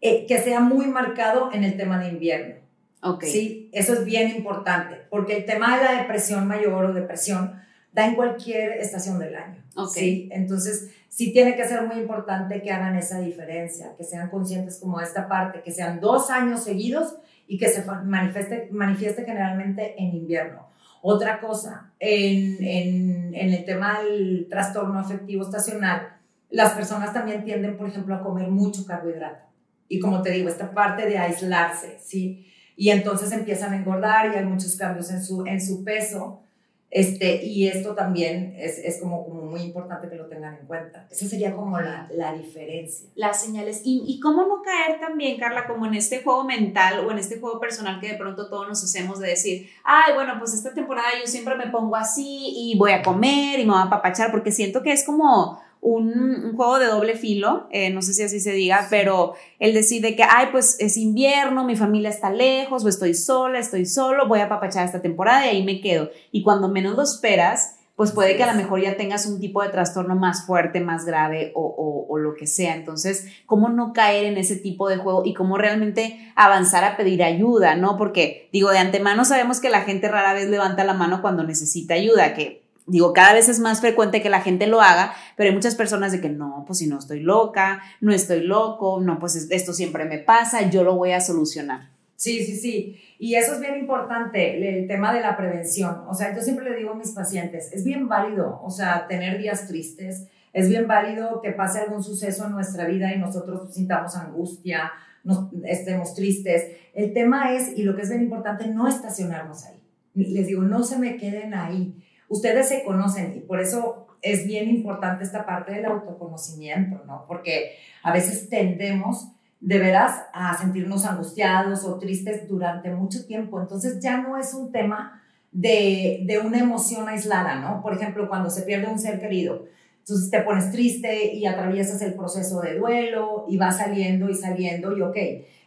eh, 0.00 0.26
que 0.26 0.38
sea 0.38 0.60
muy 0.60 0.86
marcado 0.86 1.50
en 1.52 1.64
el 1.64 1.76
tema 1.76 1.98
de 1.98 2.08
invierno. 2.08 2.54
Okay. 3.02 3.30
Sí, 3.30 3.70
eso 3.72 3.92
es 3.92 4.04
bien 4.04 4.34
importante, 4.34 4.96
porque 5.10 5.36
el 5.36 5.44
tema 5.44 5.76
de 5.76 5.84
la 5.84 5.92
depresión 6.00 6.46
mayor 6.46 6.84
o 6.84 6.92
depresión 6.92 7.60
da 7.92 8.06
en 8.06 8.14
cualquier 8.14 8.72
estación 8.72 9.18
del 9.18 9.36
año. 9.36 9.62
Okay. 9.74 10.02
¿sí? 10.02 10.28
Entonces, 10.32 10.90
sí 11.08 11.32
tiene 11.32 11.56
que 11.56 11.64
ser 11.64 11.82
muy 11.82 11.96
importante 11.96 12.60
que 12.62 12.70
hagan 12.70 12.96
esa 12.96 13.20
diferencia, 13.20 13.94
que 13.96 14.04
sean 14.04 14.28
conscientes 14.28 14.78
como 14.80 15.00
esta 15.00 15.28
parte, 15.28 15.62
que 15.62 15.72
sean 15.72 16.00
dos 16.00 16.30
años 16.30 16.64
seguidos 16.64 17.16
y 17.46 17.58
que 17.58 17.68
se 17.68 17.84
manifieste, 17.84 18.68
manifieste 18.70 19.24
generalmente 19.24 19.94
en 19.98 20.14
invierno. 20.14 20.66
Otra 21.00 21.40
cosa, 21.40 21.92
en, 22.00 22.62
en, 22.62 23.34
en 23.34 23.54
el 23.54 23.64
tema 23.64 24.02
del 24.02 24.46
trastorno 24.50 24.98
afectivo 24.98 25.44
estacional, 25.44 26.16
las 26.50 26.72
personas 26.72 27.12
también 27.12 27.44
tienden, 27.44 27.76
por 27.76 27.88
ejemplo, 27.88 28.14
a 28.14 28.22
comer 28.22 28.48
mucho 28.48 28.84
carbohidrato. 28.84 29.45
Y 29.88 30.00
como 30.00 30.22
te 30.22 30.30
digo, 30.30 30.48
esta 30.48 30.72
parte 30.72 31.06
de 31.06 31.18
aislarse, 31.18 31.98
¿sí? 32.02 32.46
Y 32.76 32.90
entonces 32.90 33.32
empiezan 33.32 33.72
a 33.72 33.76
engordar 33.76 34.32
y 34.32 34.36
hay 34.36 34.44
muchos 34.44 34.76
cambios 34.76 35.10
en 35.10 35.22
su, 35.22 35.46
en 35.46 35.60
su 35.60 35.82
peso. 35.82 36.42
Este, 36.88 37.44
y 37.44 37.66
esto 37.66 37.94
también 37.94 38.54
es, 38.56 38.78
es 38.78 39.00
como, 39.00 39.24
como, 39.24 39.42
muy 39.42 39.60
importante 39.60 40.08
que 40.08 40.14
lo 40.14 40.26
tengan 40.26 40.56
en 40.56 40.66
cuenta. 40.66 41.06
Esa 41.10 41.26
sería 41.26 41.54
como 41.54 41.80
la, 41.80 42.08
la 42.12 42.32
diferencia. 42.32 43.08
Las 43.16 43.42
señales. 43.42 43.82
Y, 43.84 44.04
y, 44.06 44.20
cómo 44.20 44.46
no 44.46 44.62
caer 44.62 45.00
también, 45.00 45.38
Carla, 45.38 45.66
como 45.66 45.86
en 45.86 45.94
este 45.94 46.22
juego 46.22 46.44
mental 46.44 47.04
o 47.04 47.10
en 47.10 47.18
este 47.18 47.40
juego 47.40 47.58
personal 47.58 48.00
que 48.00 48.12
de 48.12 48.14
pronto 48.18 48.48
todos 48.48 48.68
nos 48.68 48.82
hacemos 48.84 49.18
de 49.18 49.28
decir, 49.28 49.68
ay, 49.84 50.14
bueno, 50.14 50.34
pues 50.38 50.54
esta 50.54 50.72
temporada 50.72 51.08
yo 51.20 51.26
siempre 51.26 51.56
me 51.56 51.66
pongo 51.66 51.96
así 51.96 52.52
y 52.54 52.78
voy 52.78 52.92
a 52.92 53.02
comer 53.02 53.58
y 53.58 53.64
me 53.64 53.72
voy 53.72 53.80
a 53.80 53.86
apapachar, 53.86 54.30
porque 54.30 54.52
siento 54.52 54.82
que 54.82 54.92
es 54.92 55.04
como 55.04 55.60
un, 55.80 56.54
juego 56.56 56.78
de 56.78 56.86
doble 56.86 57.14
filo, 57.14 57.68
eh, 57.70 57.90
no 57.90 58.02
sé 58.02 58.14
si 58.14 58.22
así 58.22 58.40
se 58.40 58.52
diga, 58.52 58.86
pero 58.90 59.34
él 59.58 59.74
decide 59.74 60.16
que, 60.16 60.22
ay, 60.22 60.48
pues 60.50 60.76
es 60.80 60.96
invierno, 60.96 61.64
mi 61.64 61.76
familia 61.76 62.10
está 62.10 62.30
lejos, 62.30 62.84
o 62.84 62.88
estoy 62.88 63.14
sola, 63.14 63.58
estoy 63.58 63.86
solo, 63.86 64.26
voy 64.26 64.40
a 64.40 64.44
apapachar 64.44 64.84
esta 64.84 65.02
temporada 65.02 65.46
y 65.46 65.50
ahí 65.50 65.64
me 65.64 65.80
quedo. 65.80 66.10
Y 66.32 66.42
cuando 66.42 66.68
menos 66.68 66.96
lo 66.96 67.02
esperas, 67.02 67.76
pues 67.96 68.12
puede 68.12 68.36
que 68.36 68.44
a 68.44 68.52
lo 68.52 68.58
mejor 68.58 68.82
ya 68.82 68.96
tengas 68.96 69.24
un 69.26 69.40
tipo 69.40 69.62
de 69.62 69.70
trastorno 69.70 70.14
más 70.14 70.44
fuerte, 70.44 70.80
más 70.80 71.06
grave 71.06 71.52
o, 71.54 71.62
o, 71.62 72.06
o, 72.12 72.18
lo 72.18 72.34
que 72.34 72.46
sea. 72.46 72.74
Entonces, 72.74 73.26
¿cómo 73.46 73.70
no 73.70 73.94
caer 73.94 74.26
en 74.26 74.36
ese 74.36 74.56
tipo 74.56 74.90
de 74.90 74.98
juego 74.98 75.22
y 75.24 75.32
cómo 75.32 75.56
realmente 75.56 76.30
avanzar 76.36 76.84
a 76.84 76.98
pedir 76.98 77.22
ayuda, 77.22 77.74
¿no? 77.74 77.96
Porque 77.96 78.50
digo, 78.52 78.70
de 78.70 78.78
antemano 78.78 79.24
sabemos 79.24 79.60
que 79.60 79.70
la 79.70 79.80
gente 79.80 80.08
rara 80.08 80.34
vez 80.34 80.50
levanta 80.50 80.84
la 80.84 80.92
mano 80.92 81.22
cuando 81.22 81.42
necesita 81.42 81.94
ayuda, 81.94 82.34
que 82.34 82.65
Digo, 82.86 83.12
cada 83.12 83.32
vez 83.32 83.48
es 83.48 83.58
más 83.58 83.80
frecuente 83.80 84.22
que 84.22 84.30
la 84.30 84.40
gente 84.40 84.68
lo 84.68 84.80
haga, 84.80 85.12
pero 85.36 85.48
hay 85.48 85.54
muchas 85.54 85.74
personas 85.74 86.12
de 86.12 86.20
que 86.20 86.28
no, 86.28 86.64
pues 86.66 86.78
si 86.78 86.86
no 86.86 86.98
estoy 86.98 87.20
loca, 87.20 87.82
no 88.00 88.12
estoy 88.12 88.42
loco, 88.42 89.00
no, 89.00 89.18
pues 89.18 89.48
esto 89.50 89.72
siempre 89.72 90.04
me 90.04 90.18
pasa, 90.18 90.70
yo 90.70 90.84
lo 90.84 90.94
voy 90.94 91.10
a 91.10 91.20
solucionar. 91.20 91.90
Sí, 92.14 92.44
sí, 92.44 92.56
sí. 92.56 93.00
Y 93.18 93.34
eso 93.34 93.54
es 93.54 93.60
bien 93.60 93.76
importante, 93.76 94.78
el 94.78 94.86
tema 94.86 95.12
de 95.12 95.20
la 95.20 95.36
prevención. 95.36 96.04
O 96.08 96.14
sea, 96.14 96.34
yo 96.34 96.40
siempre 96.40 96.70
le 96.70 96.76
digo 96.76 96.92
a 96.92 96.94
mis 96.94 97.10
pacientes, 97.10 97.72
es 97.72 97.84
bien 97.84 98.08
válido, 98.08 98.60
o 98.62 98.70
sea, 98.70 99.06
tener 99.08 99.38
días 99.38 99.66
tristes, 99.66 100.28
es 100.52 100.68
bien 100.68 100.86
válido 100.86 101.42
que 101.42 101.52
pase 101.52 101.80
algún 101.80 102.02
suceso 102.02 102.46
en 102.46 102.52
nuestra 102.52 102.86
vida 102.86 103.12
y 103.12 103.18
nosotros 103.18 103.74
sintamos 103.74 104.16
angustia, 104.16 104.92
nos, 105.24 105.52
estemos 105.64 106.14
tristes. 106.14 106.64
El 106.94 107.12
tema 107.12 107.52
es, 107.52 107.76
y 107.76 107.82
lo 107.82 107.96
que 107.96 108.02
es 108.02 108.08
bien 108.08 108.22
importante, 108.22 108.68
no 108.68 108.86
estacionarnos 108.86 109.64
ahí. 109.66 109.82
Les 110.14 110.46
digo, 110.46 110.62
no 110.62 110.82
se 110.84 110.98
me 110.98 111.16
queden 111.16 111.52
ahí 111.52 112.02
ustedes 112.28 112.68
se 112.68 112.84
conocen 112.84 113.34
y 113.36 113.40
por 113.40 113.60
eso 113.60 114.06
es 114.22 114.46
bien 114.46 114.68
importante 114.68 115.24
esta 115.24 115.46
parte 115.46 115.72
del 115.72 115.86
autoconocimiento, 115.86 117.04
¿no? 117.06 117.24
Porque 117.26 117.76
a 118.02 118.12
veces 118.12 118.48
tendemos 118.48 119.28
de 119.60 119.78
veras 119.78 120.22
a 120.32 120.56
sentirnos 120.56 121.04
angustiados 121.04 121.84
o 121.84 121.98
tristes 121.98 122.48
durante 122.48 122.90
mucho 122.90 123.26
tiempo. 123.26 123.60
Entonces 123.60 124.00
ya 124.00 124.18
no 124.18 124.36
es 124.36 124.54
un 124.54 124.72
tema 124.72 125.22
de, 125.52 126.22
de 126.26 126.38
una 126.38 126.58
emoción 126.58 127.08
aislada, 127.08 127.60
¿no? 127.60 127.82
Por 127.82 127.94
ejemplo, 127.94 128.28
cuando 128.28 128.50
se 128.50 128.62
pierde 128.62 128.88
un 128.88 128.98
ser 128.98 129.20
querido. 129.20 129.64
Entonces 130.00 130.30
te 130.30 130.40
pones 130.42 130.70
triste 130.70 131.34
y 131.34 131.46
atraviesas 131.46 132.00
el 132.02 132.14
proceso 132.14 132.60
de 132.60 132.78
duelo 132.78 133.44
y 133.48 133.56
va 133.56 133.72
saliendo 133.72 134.28
y 134.28 134.34
saliendo 134.34 134.96
y 134.96 135.02
ok, 135.02 135.16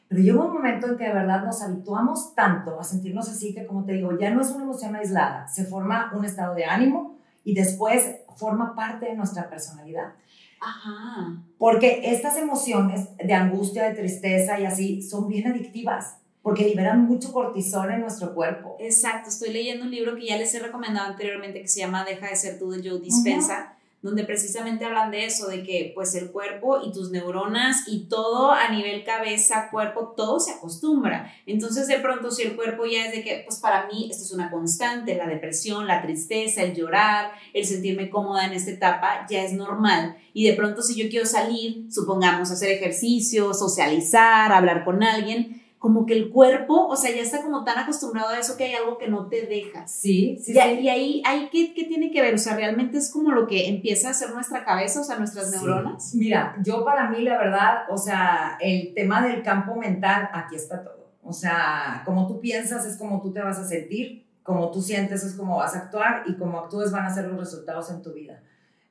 pero 0.10 0.22
llega 0.24 0.44
un 0.44 0.52
momento 0.52 0.88
en 0.88 0.98
que 0.98 1.04
de 1.04 1.14
verdad 1.14 1.44
nos 1.44 1.62
habituamos 1.62 2.34
tanto 2.34 2.80
a 2.80 2.84
sentirnos 2.84 3.30
así 3.30 3.54
que, 3.54 3.68
como 3.68 3.86
te 3.86 3.94
digo, 3.94 4.18
ya 4.20 4.32
no 4.32 4.42
es 4.42 4.50
una 4.50 4.64
emoción 4.64 4.96
aislada, 4.96 5.48
se 5.48 5.66
forma 5.66 6.12
un 6.16 6.26
estado 6.26 6.56
de 6.56 6.66
ánimo 6.66 7.20
y 7.44 7.54
después 7.54 8.16
forma 8.36 8.76
parte 8.76 9.06
de 9.06 9.16
nuestra 9.16 9.48
personalidad. 9.48 10.14
Ajá. 10.60 11.38
Porque 11.60 12.02
estas 12.12 12.38
emociones 12.38 13.10
de 13.18 13.34
angustia, 13.34 13.88
de 13.88 13.96
tristeza 13.96 14.60
y 14.60 14.66
así 14.66 15.04
son 15.04 15.28
bien 15.28 15.48
adictivas 15.48 16.18
porque 16.42 16.64
liberan 16.64 17.06
mucho 17.06 17.32
cortisol 17.32 17.92
en 17.92 18.02
nuestro 18.02 18.34
cuerpo. 18.34 18.78
Exacto, 18.80 19.30
estoy 19.30 19.54
leyendo 19.54 19.86
un 19.86 19.92
libro 19.92 20.16
que 20.16 20.26
ya 20.26 20.38
les 20.38 20.54
he 20.56 20.60
recomendado 20.60 21.12
anteriormente 21.12 21.62
que 21.62 21.68
se 21.68 21.82
llama 21.82 22.04
Deja 22.04 22.28
de 22.28 22.36
ser 22.36 22.58
tú 22.58 22.72
de 22.72 22.88
Joe 22.90 23.00
Dispensa 23.00 23.76
donde 24.02 24.24
precisamente 24.24 24.86
hablan 24.86 25.12
de 25.12 25.26
eso, 25.26 25.48
de 25.48 25.64
que 25.64 25.92
pues 25.94 26.16
el 26.16 26.32
cuerpo 26.32 26.80
y 26.86 26.92
tus 26.94 27.12
neuronas 27.12 27.84
y 27.88 28.06
todo 28.06 28.52
a 28.52 28.70
nivel 28.70 29.04
cabeza, 29.04 29.70
cuerpo, 29.72 30.14
todo 30.16 30.40
se 30.40 30.52
acostumbra. 30.52 31.34
Entonces 31.46 31.88
de 31.88 32.00
pronto 32.00 32.32
si 32.32 32.44
el 32.44 32.56
cuerpo 32.56 32.86
ya 32.86 33.06
es 33.06 33.12
de 33.12 33.24
que 33.24 33.44
pues 33.46 33.60
para 33.60 33.88
mí 33.88 34.08
esto 34.10 34.24
es 34.24 34.32
una 34.32 34.50
constante, 34.52 35.16
la 35.16 35.28
depresión, 35.28 35.86
la 35.86 36.02
tristeza, 36.02 36.64
el 36.64 36.76
llorar, 36.76 37.32
el 37.54 37.66
sentirme 37.66 38.10
cómoda 38.10 38.46
en 38.46 38.54
esta 38.54 38.72
etapa 38.72 39.28
ya 39.30 39.44
es 39.44 39.54
normal. 39.54 40.16
Y 40.34 40.48
de 40.48 40.54
pronto 40.54 40.82
si 40.82 40.96
yo 40.96 41.10
quiero 41.10 41.26
salir, 41.26 41.92
supongamos 41.92 42.52
hacer 42.52 42.72
ejercicio, 42.72 43.54
socializar, 43.54 44.52
hablar 44.54 44.86
con 44.86 45.04
alguien, 45.04 45.59
como 45.80 46.06
que 46.06 46.14
el 46.14 46.30
cuerpo, 46.30 46.88
o 46.88 46.96
sea, 46.98 47.10
ya 47.16 47.22
está 47.22 47.42
como 47.42 47.64
tan 47.64 47.78
acostumbrado 47.80 48.30
a 48.30 48.38
eso 48.38 48.58
que 48.58 48.66
hay 48.66 48.74
algo 48.74 48.98
que 48.98 49.08
no 49.08 49.28
te 49.28 49.44
deja. 49.48 49.88
Sí, 49.88 50.38
sí, 50.44 50.52
Y, 50.52 50.56
sí. 50.56 50.80
y 50.82 50.90
ahí, 50.90 51.24
ahí 51.26 51.50
¿qué, 51.52 51.74
¿qué 51.74 51.86
tiene 51.86 52.12
que 52.12 52.22
ver? 52.22 52.36
O 52.36 52.38
sea, 52.38 52.56
realmente 52.58 52.98
es 52.98 53.10
como 53.10 53.32
lo 53.32 53.48
que 53.48 53.70
empieza 53.70 54.10
a 54.10 54.12
hacer 54.12 54.32
nuestra 54.32 54.66
cabeza, 54.66 55.00
o 55.00 55.04
sea, 55.06 55.18
nuestras 55.18 55.50
Sí. 55.52 55.56
neuronas. 55.56 56.14
Mira, 56.16 56.56
yo 56.64 56.84
para 56.84 57.10
mí 57.10 57.22
la 57.22 57.38
verdad, 57.38 57.84
o 57.90 57.98
sea, 57.98 58.58
el 58.60 58.94
tema 58.94 59.26
del 59.26 59.42
campo 59.42 59.74
mental, 59.76 60.30
aquí 60.34 60.56
está 60.56 60.84
todo. 60.84 61.10
O 61.24 61.32
sea, 61.34 62.02
como 62.06 62.28
tú 62.28 62.40
piensas 62.42 62.86
es 62.86 62.98
como 62.98 63.22
tú 63.22 63.32
te 63.32 63.42
vas 63.42 63.58
a 63.58 63.64
sentir, 63.68 64.26
como 64.44 64.72
tú 64.72 64.82
sientes 64.82 65.24
es 65.24 65.34
como 65.36 65.58
vas 65.58 65.76
a 65.76 65.80
actuar 65.80 66.24
y 66.28 66.36
como 66.36 66.60
actúes 66.60 66.92
van 66.92 67.06
a 67.06 67.14
ser 67.14 67.26
los 67.26 67.40
resultados 67.40 67.90
en 67.92 68.02
tu 68.02 68.12
vida. 68.14 68.42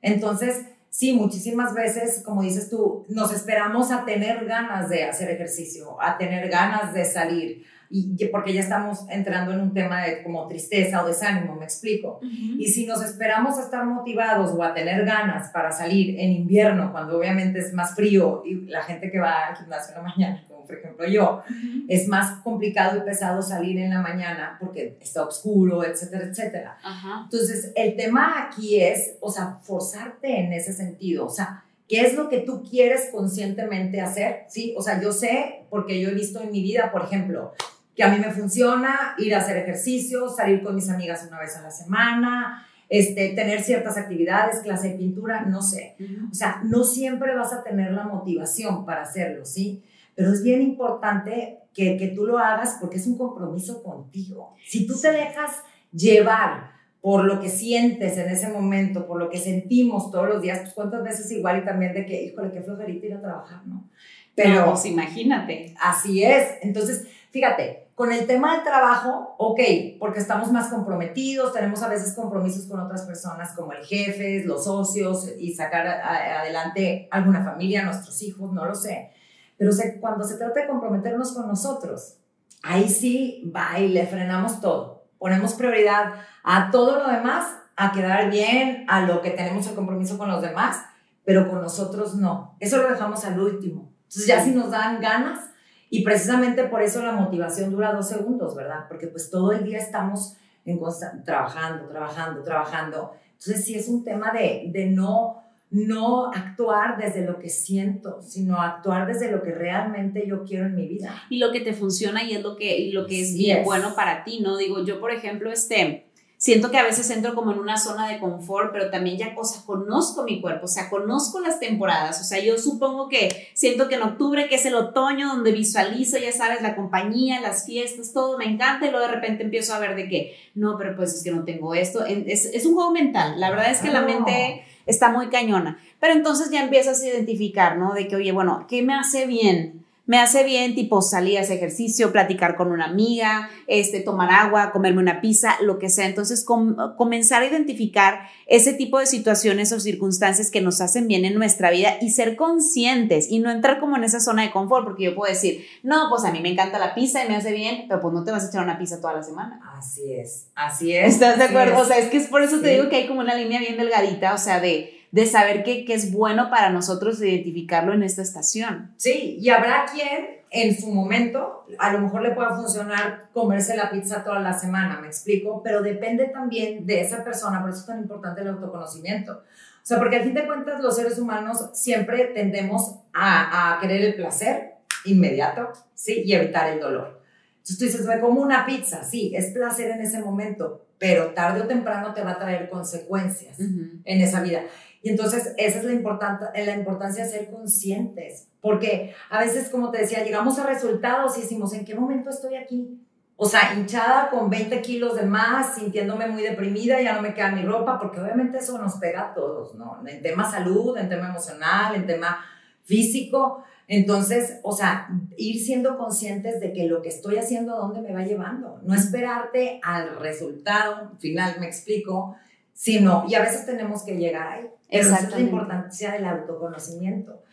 Entonces, 0.01 0.65
sí, 0.89 1.13
muchísimas 1.13 1.73
veces, 1.73 2.21
como 2.23 2.41
dices 2.41 2.69
tú, 2.69 3.05
nos 3.09 3.33
esperamos 3.33 3.91
a 3.91 4.05
tener 4.05 4.45
ganas 4.45 4.89
de 4.89 5.05
hacer 5.05 5.29
ejercicio, 5.31 6.01
a 6.01 6.17
tener 6.17 6.49
ganas 6.49 6.93
de 6.93 7.05
salir, 7.05 7.65
y 7.91 8.23
porque 8.27 8.53
ya 8.53 8.61
estamos 8.61 9.05
entrando 9.09 9.51
en 9.51 9.61
un 9.61 9.73
tema 9.73 10.03
de 10.03 10.21
como 10.21 10.47
tristeza 10.47 11.03
o 11.03 11.07
desánimo, 11.07 11.55
me 11.55 11.65
explico. 11.65 12.19
Y 12.21 12.67
si 12.67 12.85
nos 12.85 13.03
esperamos 13.03 13.57
a 13.57 13.63
estar 13.63 13.83
motivados 13.83 14.51
o 14.51 14.63
a 14.63 14.75
tener 14.75 15.05
ganas 15.05 15.49
para 15.49 15.71
salir 15.71 16.19
en 16.19 16.31
invierno, 16.31 16.91
cuando 16.91 17.17
obviamente 17.17 17.57
es 17.57 17.73
más 17.73 17.95
frío 17.95 18.43
y 18.45 18.67
la 18.67 18.83
gente 18.83 19.09
que 19.09 19.19
va 19.19 19.47
al 19.47 19.57
gimnasio 19.57 19.95
en 19.95 20.03
la 20.03 20.09
mañana, 20.09 20.45
por 20.69 20.77
ejemplo 20.77 21.07
yo, 21.07 21.41
Ujú. 21.49 21.85
es 21.87 22.07
más 22.07 22.41
complicado 22.43 22.97
y 22.97 23.01
pesado 23.01 23.41
salir 23.41 23.79
en 23.79 23.89
la 23.89 24.01
mañana 24.01 24.55
porque 24.59 24.97
está 25.01 25.23
oscuro, 25.23 25.83
etcétera, 25.83 26.25
etcétera. 26.25 26.77
Ajá. 26.83 27.21
Entonces, 27.23 27.71
el 27.75 27.95
tema 27.95 28.45
aquí 28.45 28.79
es, 28.79 29.15
o 29.19 29.31
sea, 29.31 29.57
forzarte 29.63 30.39
en 30.41 30.53
ese 30.53 30.71
sentido, 30.73 31.25
o 31.25 31.29
sea, 31.29 31.63
¿qué 31.87 32.01
es 32.01 32.13
lo 32.13 32.29
que 32.29 32.41
tú 32.41 32.63
quieres 32.63 33.09
conscientemente 33.11 33.99
hacer? 33.99 34.45
Sí, 34.47 34.75
o 34.77 34.83
sea, 34.83 35.01
yo 35.01 35.11
sé, 35.11 35.65
porque 35.71 35.99
yo 35.99 36.09
he 36.09 36.13
visto 36.13 36.39
en 36.39 36.51
mi 36.51 36.61
vida, 36.61 36.91
por 36.91 37.03
ejemplo, 37.05 37.53
que 37.95 38.03
a 38.03 38.09
mí 38.09 38.19
me 38.19 38.31
funciona 38.31 39.15
ir 39.17 39.33
a 39.33 39.39
hacer 39.39 39.57
ejercicio, 39.57 40.29
salir 40.29 40.61
con 40.61 40.75
mis 40.75 40.87
amigas 40.89 41.25
una 41.27 41.39
vez 41.39 41.57
a 41.57 41.63
la 41.63 41.71
semana, 41.71 42.63
este, 42.89 43.29
tener 43.29 43.61
ciertas 43.61 43.97
actividades, 43.97 44.59
clase 44.61 44.89
de 44.89 44.97
pintura, 44.97 45.41
no 45.41 45.63
sé. 45.63 45.95
Ujú. 45.99 46.29
O 46.31 46.33
sea, 46.35 46.61
no 46.63 46.83
siempre 46.83 47.35
vas 47.35 47.53
a 47.53 47.63
tener 47.63 47.91
la 47.91 48.03
motivación 48.03 48.85
para 48.85 49.01
hacerlo, 49.01 49.45
¿sí? 49.45 49.83
Pero 50.19 50.33
es 50.33 50.43
bien 50.43 50.61
importante 50.61 51.59
que, 51.73 51.95
que 51.95 52.07
tú 52.09 52.25
lo 52.25 52.37
hagas 52.39 52.75
porque 52.81 52.97
es 52.97 53.07
un 53.07 53.17
compromiso 53.17 53.81
contigo. 53.81 54.53
Si 54.67 54.85
tú 54.85 54.99
te 54.99 55.11
dejas 55.13 55.63
llevar 55.93 56.71
por 56.99 57.23
lo 57.23 57.39
que 57.39 57.47
sientes 57.47 58.17
en 58.17 58.27
ese 58.29 58.49
momento, 58.49 59.07
por 59.07 59.17
lo 59.17 59.29
que 59.29 59.37
sentimos 59.37 60.11
todos 60.11 60.27
los 60.27 60.41
días, 60.41 60.59
pues 60.59 60.73
cuántas 60.73 61.03
veces 61.03 61.31
igual 61.31 61.59
y 61.59 61.65
también 61.65 61.93
de 61.93 62.05
que, 62.05 62.21
híjole, 62.21 62.51
qué 62.51 62.61
flojerita 62.61 63.05
ir 63.05 63.13
a 63.13 63.21
trabajar, 63.21 63.65
¿no? 63.65 63.89
Pero 64.35 64.55
No, 64.65 64.71
pues 64.71 64.85
imagínate. 64.87 65.73
Así 65.81 66.21
es. 66.21 66.57
Entonces, 66.63 67.07
fíjate, 67.31 67.87
con 67.95 68.11
el 68.11 68.27
tema 68.27 68.55
del 68.55 68.63
trabajo, 68.65 69.35
ok, 69.37 69.61
porque 69.99 70.19
estamos 70.19 70.51
más 70.51 70.67
comprometidos, 70.67 71.53
tenemos 71.53 71.81
a 71.81 71.87
veces 71.87 72.13
compromisos 72.13 72.65
con 72.65 72.81
otras 72.81 73.03
personas 73.03 73.53
como 73.55 73.71
el 73.71 73.85
jefe, 73.85 74.43
los 74.45 74.65
socios 74.65 75.29
y 75.39 75.53
sacar 75.53 75.87
a- 75.87 76.41
adelante 76.41 77.07
alguna 77.09 77.41
familia, 77.45 77.83
nuestros 77.83 78.21
hijos, 78.21 78.51
no 78.51 78.65
lo 78.65 78.75
sé. 78.75 79.11
Pero 79.59 79.71
se- 79.71 79.99
cuando 79.99 80.23
se 80.23 80.37
trata 80.37 80.61
de 80.61 80.67
comprometernos 80.67 81.33
con 81.33 81.47
nosotros, 81.47 82.17
ahí 82.63 82.89
sí 82.89 83.51
va 83.55 83.77
y 83.77 83.89
le 83.89 84.07
frenamos 84.07 84.59
todo. 84.61 85.03
Ponemos 85.19 85.53
prioridad 85.53 86.13
a 86.43 86.71
todo 86.71 86.97
lo 86.97 87.07
demás, 87.09 87.45
a 87.75 87.91
quedar 87.91 88.31
bien, 88.31 88.85
a 88.87 89.01
lo 89.05 89.21
que 89.21 89.29
tenemos 89.31 89.67
el 89.67 89.75
compromiso 89.75 90.17
con 90.17 90.29
los 90.29 90.41
demás, 90.41 90.81
pero 91.25 91.47
con 91.47 91.61
nosotros 91.61 92.15
no. 92.15 92.55
Eso 92.59 92.77
lo 92.77 92.89
dejamos 92.89 93.23
al 93.25 93.39
último. 93.39 93.91
Entonces 94.07 94.25
ya 94.25 94.43
si 94.43 94.51
nos 94.51 94.71
dan 94.71 94.99
ganas, 94.99 95.51
y 95.91 96.03
precisamente 96.03 96.63
por 96.65 96.81
eso 96.81 97.03
la 97.03 97.11
motivación 97.11 97.71
dura 97.71 97.91
dos 97.93 98.07
segundos, 98.07 98.55
¿verdad? 98.55 98.85
Porque 98.87 99.07
pues 99.07 99.29
todo 99.29 99.51
el 99.51 99.63
día 99.63 99.77
estamos 99.77 100.37
en 100.65 100.79
trabajando, 101.25 101.87
trabajando, 101.89 102.43
trabajando. 102.43 103.11
Entonces 103.31 103.65
sí 103.65 103.75
es 103.75 103.87
un 103.89 104.03
tema 104.03 104.31
de, 104.31 104.69
de 104.71 104.85
no, 104.87 105.41
no 105.71 106.31
actuar 106.31 106.97
desde 106.97 107.25
lo 107.25 107.39
que 107.39 107.49
siento, 107.49 108.21
sino 108.21 108.59
actuar 108.59 109.07
desde 109.07 109.31
lo 109.31 109.43
que 109.43 109.51
realmente 109.51 110.25
yo 110.27 110.43
quiero 110.43 110.65
en 110.65 110.75
mi 110.75 110.87
vida. 110.87 111.23
y 111.29 111.37
lo 111.37 111.51
que 111.51 111.61
te 111.61 111.73
funciona 111.73 112.23
y 112.23 112.33
es 112.33 112.41
lo 112.41 112.55
que, 112.55 112.77
y 112.79 112.91
lo 112.91 113.05
que 113.05 113.21
es 113.21 113.29
Sí 113.29 113.37
bien 113.37 113.59
es. 113.59 113.65
bueno 113.65 113.93
para 113.95 114.23
ti, 114.23 114.39
¿no? 114.41 114.57
Digo, 114.57 114.83
yo, 114.83 114.99
por 114.99 115.11
ejemplo, 115.11 115.51
este, 115.51 116.07
siento 116.37 116.71
que 116.71 116.77
a 116.77 116.83
veces 116.83 117.09
entro 117.11 117.35
como 117.35 117.51
en 117.51 117.59
una 117.59 117.77
zona 117.77 118.07
de 118.07 118.17
confort, 118.17 118.71
pero 118.71 118.89
también 118.89 119.17
ya, 119.17 119.35
o 119.37 119.43
sea, 119.43 119.61
conozco 119.63 120.23
mi 120.23 120.41
cuerpo, 120.41 120.65
o 120.65 120.69
sea, 120.69 120.89
conozco 120.89 121.39
las 121.39 121.59
temporadas, 121.59 122.19
o 122.19 122.23
sea, 122.23 122.43
yo 122.43 122.57
supongo 122.57 123.09
que 123.09 123.29
siento 123.53 123.89
que 123.89 123.95
en 123.95 124.03
octubre, 124.03 124.47
que 124.47 124.55
es 124.55 124.65
el 124.65 124.73
otoño, 124.73 125.27
donde 125.27 125.51
visualizo, 125.51 126.17
ya 126.17 126.31
sabes, 126.31 126.63
la 126.63 126.75
compañía, 126.75 127.41
las 127.41 127.65
fiestas, 127.65 128.13
todo, 128.13 128.37
me 128.37 128.45
encanta, 128.45 128.87
y 128.87 128.89
luego 128.89 129.05
de 129.05 129.13
repente 129.13 129.43
empiezo 129.43 129.75
a 129.75 129.79
ver 129.79 129.95
de 129.95 130.07
que, 130.07 130.35
no, 130.55 130.77
pero 130.77 130.95
pues 130.95 131.13
es 131.13 131.23
que 131.23 131.31
no 131.31 131.43
tengo 131.43 131.75
esto, 131.75 132.05
es, 132.05 132.45
es 132.45 132.65
un 132.65 132.73
juego 132.73 132.91
mental, 132.91 133.39
la 133.39 133.51
verdad 133.51 133.69
es 133.69 133.79
que 133.79 133.91
la 133.91 134.01
mente 134.01 134.63
está 134.89 135.11
muy 135.11 135.29
cañona, 135.29 135.77
pero 135.99 136.13
entonces 136.13 136.49
ya 136.51 136.63
empiezas 136.63 137.01
a 137.01 137.07
identificar, 137.07 137.77
¿no? 137.77 137.93
De 137.93 138.07
que, 138.07 138.15
oye, 138.15 138.31
bueno, 138.31 138.65
¿qué 138.67 138.81
me 138.81 138.95
hace 138.95 139.25
bien? 139.25 139.85
Me 140.09 140.17
hace 140.17 140.43
bien, 140.43 140.73
tipo, 140.73 141.03
salir 141.03 141.37
a 141.37 141.41
hacer 141.41 141.57
ejercicio, 141.57 142.11
platicar 142.11 142.55
con 142.55 142.71
una 142.71 142.85
amiga, 142.85 143.47
este, 143.67 143.99
tomar 143.99 144.31
agua, 144.31 144.71
comerme 144.71 144.99
una 145.03 145.21
pizza, 145.21 145.55
lo 145.61 145.77
que 145.77 145.87
sea. 145.89 146.07
Entonces, 146.07 146.43
com- 146.43 146.75
comenzar 146.97 147.43
a 147.43 147.45
identificar 147.45 148.21
ese 148.47 148.73
tipo 148.73 148.97
de 148.97 149.05
situaciones 149.05 149.71
o 149.71 149.79
circunstancias 149.79 150.49
que 150.49 150.61
nos 150.61 150.81
hacen 150.81 151.07
bien 151.07 151.25
en 151.25 151.35
nuestra 151.35 151.69
vida 151.69 151.97
y 152.01 152.09
ser 152.09 152.35
conscientes 152.35 153.29
y 153.29 153.37
no 153.37 153.51
entrar 153.51 153.79
como 153.79 153.97
en 153.97 154.03
esa 154.03 154.19
zona 154.19 154.41
de 154.41 154.49
confort, 154.51 154.83
porque 154.83 155.03
yo 155.03 155.15
puedo 155.15 155.31
decir, 155.31 155.63
no, 155.83 156.07
pues 156.09 156.23
a 156.25 156.31
mí 156.31 156.39
me 156.41 156.49
encanta 156.49 156.79
la 156.79 156.95
pizza 156.95 157.23
y 157.23 157.27
me 157.29 157.35
hace 157.35 157.51
bien, 157.51 157.85
pero 157.87 158.01
pues 158.01 158.11
no 158.11 158.23
te 158.23 158.31
vas 158.31 158.43
a 158.43 158.47
echar 158.49 158.63
una 158.63 158.79
pizza 158.79 158.99
toda 158.99 159.13
la 159.13 159.21
semana. 159.21 159.61
Así 159.77 160.11
es, 160.11 160.47
así 160.55 160.91
es. 160.91 161.13
¿Estás 161.13 161.37
de 161.37 161.43
acuerdo? 161.43 161.75
es. 161.75 161.81
O 161.81 161.85
sea, 161.85 161.99
es 161.99 162.09
que 162.09 162.17
es 162.17 162.25
por 162.27 162.41
eso 162.41 162.59
te 162.61 162.69
digo 162.69 162.89
que 162.89 162.95
hay 162.95 163.07
como 163.07 163.19
una 163.19 163.35
línea 163.35 163.59
bien 163.59 163.77
delgadita, 163.77 164.33
o 164.33 164.39
sea, 164.39 164.59
de, 164.59 164.98
de 165.11 165.25
saber 165.25 165.63
qué 165.63 165.85
es 165.87 166.11
bueno 166.11 166.49
para 166.49 166.69
nosotros 166.69 167.21
identificarlo 167.21 167.93
en 167.93 168.03
esta 168.03 168.21
estación. 168.21 168.91
Sí, 168.97 169.37
y 169.39 169.49
habrá 169.49 169.85
quien 169.91 170.39
en 170.51 170.79
su 170.79 170.87
momento, 170.87 171.65
a 171.77 171.93
lo 171.93 171.99
mejor 171.99 172.21
le 172.21 172.31
pueda 172.31 172.55
funcionar 172.55 173.29
comerse 173.33 173.75
la 173.77 173.91
pizza 173.91 174.23
toda 174.23 174.39
la 174.39 174.57
semana, 174.57 174.99
me 174.99 175.07
explico, 175.07 175.61
pero 175.63 175.81
depende 175.81 176.25
también 176.25 176.85
de 176.85 177.01
esa 177.01 177.23
persona, 177.23 177.61
por 177.61 177.69
eso 177.69 177.81
es 177.81 177.85
tan 177.85 177.99
importante 177.99 178.41
el 178.41 178.47
autoconocimiento. 178.47 179.33
O 179.33 179.85
sea, 179.89 179.97
porque 179.97 180.17
al 180.17 180.23
fin 180.23 180.33
de 180.33 180.45
cuentas 180.45 180.81
los 180.81 180.95
seres 180.95 181.19
humanos 181.19 181.69
siempre 181.73 182.25
tendemos 182.33 182.95
a, 183.13 183.75
a 183.75 183.79
querer 183.79 184.01
el 184.03 184.15
placer 184.15 184.75
inmediato, 185.05 185.69
¿sí? 185.93 186.23
Y 186.25 186.33
evitar 186.33 186.71
el 186.73 186.79
dolor. 186.79 187.21
Entonces 187.57 187.77
tú 187.77 187.85
dices, 187.85 188.05
me 188.05 188.19
como 188.19 188.41
una 188.41 188.65
pizza, 188.65 189.03
sí, 189.03 189.31
es 189.35 189.51
placer 189.51 189.91
en 189.91 190.01
ese 190.01 190.19
momento, 190.19 190.87
pero 190.97 191.33
tarde 191.33 191.61
o 191.61 191.67
temprano 191.67 192.13
te 192.13 192.23
va 192.23 192.31
a 192.31 192.39
traer 192.39 192.69
consecuencias 192.69 193.59
en 193.59 194.21
esa 194.21 194.41
vida. 194.41 194.61
Y 195.01 195.09
entonces 195.09 195.53
esa 195.57 195.79
es 195.79 195.83
la, 195.85 195.93
importan- 195.93 196.51
la 196.53 196.75
importancia 196.75 197.23
de 197.23 197.29
ser 197.29 197.49
conscientes, 197.49 198.47
porque 198.61 199.13
a 199.29 199.39
veces, 199.39 199.69
como 199.69 199.91
te 199.91 199.99
decía, 199.99 200.23
llegamos 200.23 200.59
a 200.59 200.65
resultados 200.65 201.37
y 201.37 201.41
decimos, 201.41 201.73
¿en 201.73 201.85
qué 201.85 201.95
momento 201.95 202.29
estoy 202.29 202.55
aquí? 202.55 202.99
O 203.37 203.45
sea, 203.47 203.73
hinchada 203.73 204.29
con 204.29 204.49
20 204.49 204.81
kilos 204.81 205.15
de 205.15 205.23
más, 205.23 205.75
sintiéndome 205.75 206.27
muy 206.27 206.41
deprimida, 206.43 207.01
ya 207.01 207.13
no 207.13 207.21
me 207.21 207.33
queda 207.33 207.51
mi 207.53 207.61
ropa, 207.63 207.97
porque 207.97 208.19
obviamente 208.19 208.57
eso 208.57 208.77
nos 208.77 208.95
pega 208.95 209.29
a 209.29 209.33
todos, 209.33 209.75
¿no? 209.75 210.01
En 210.05 210.21
tema 210.21 210.51
salud, 210.51 210.97
en 210.97 211.07
tema 211.07 211.29
emocional, 211.29 211.95
en 211.95 212.05
tema 212.05 212.43
físico. 212.83 213.63
Entonces, 213.87 214.59
o 214.63 214.73
sea, 214.73 215.07
ir 215.37 215.63
siendo 215.63 215.97
conscientes 215.97 216.59
de 216.59 216.73
que 216.73 216.83
lo 216.87 217.01
que 217.01 217.07
estoy 217.09 217.37
haciendo, 217.37 217.75
¿a 217.75 217.79
dónde 217.79 218.01
me 218.01 218.13
va 218.13 218.23
llevando? 218.23 218.81
No 218.83 218.93
esperarte 218.93 219.79
al 219.83 220.19
resultado 220.19 221.11
final, 221.19 221.55
me 221.61 221.67
explico, 221.67 222.35
sino, 222.73 223.25
y 223.29 223.35
a 223.35 223.41
veces 223.41 223.65
tenemos 223.65 224.03
que 224.03 224.17
llegar 224.17 224.47
ahí. 224.47 224.69
Pero 224.89 225.03
esa 225.03 225.17
es 225.17 225.31
la 225.31 225.39
importancia 225.39 226.11
del 226.11 226.25
autoconocimiento. 226.25 227.43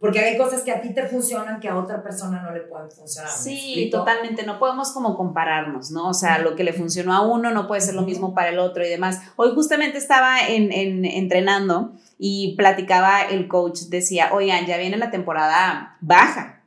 Porque 0.00 0.18
hay 0.18 0.36
cosas 0.36 0.62
que 0.62 0.70
a 0.70 0.82
ti 0.82 0.92
te 0.92 1.04
funcionan 1.06 1.60
que 1.60 1.68
a 1.68 1.78
otra 1.78 2.02
persona 2.02 2.42
no 2.42 2.50
le 2.52 2.60
pueden 2.60 2.90
funcionar. 2.90 3.30
¿me 3.30 3.38
Sí, 3.38 3.88
totalmente. 3.90 4.44
No 4.44 4.58
podemos 4.58 4.92
como 4.92 5.16
compararnos, 5.16 5.90
¿no? 5.92 6.08
O 6.08 6.14
sea, 6.14 6.38
lo 6.38 6.56
que 6.56 6.64
le 6.64 6.74
funcionó 6.74 7.14
a 7.14 7.22
uno 7.26 7.52
no 7.52 7.66
puede 7.66 7.80
ser 7.80 7.94
lo 7.94 8.02
mismo 8.02 8.34
para 8.34 8.50
el 8.50 8.58
otro 8.58 8.84
y 8.84 8.88
demás. 8.90 9.22
Hoy 9.36 9.52
justamente 9.54 9.96
estaba 9.96 10.40
en, 10.46 10.72
en- 10.72 11.06
entrenando 11.06 11.92
y 12.18 12.54
platicaba 12.56 13.22
el 13.22 13.48
coach, 13.48 13.82
decía, 13.88 14.28
oigan, 14.34 14.66
ya 14.66 14.76
viene 14.76 14.98
la 14.98 15.10
temporada 15.10 15.96
baja. 16.02 16.62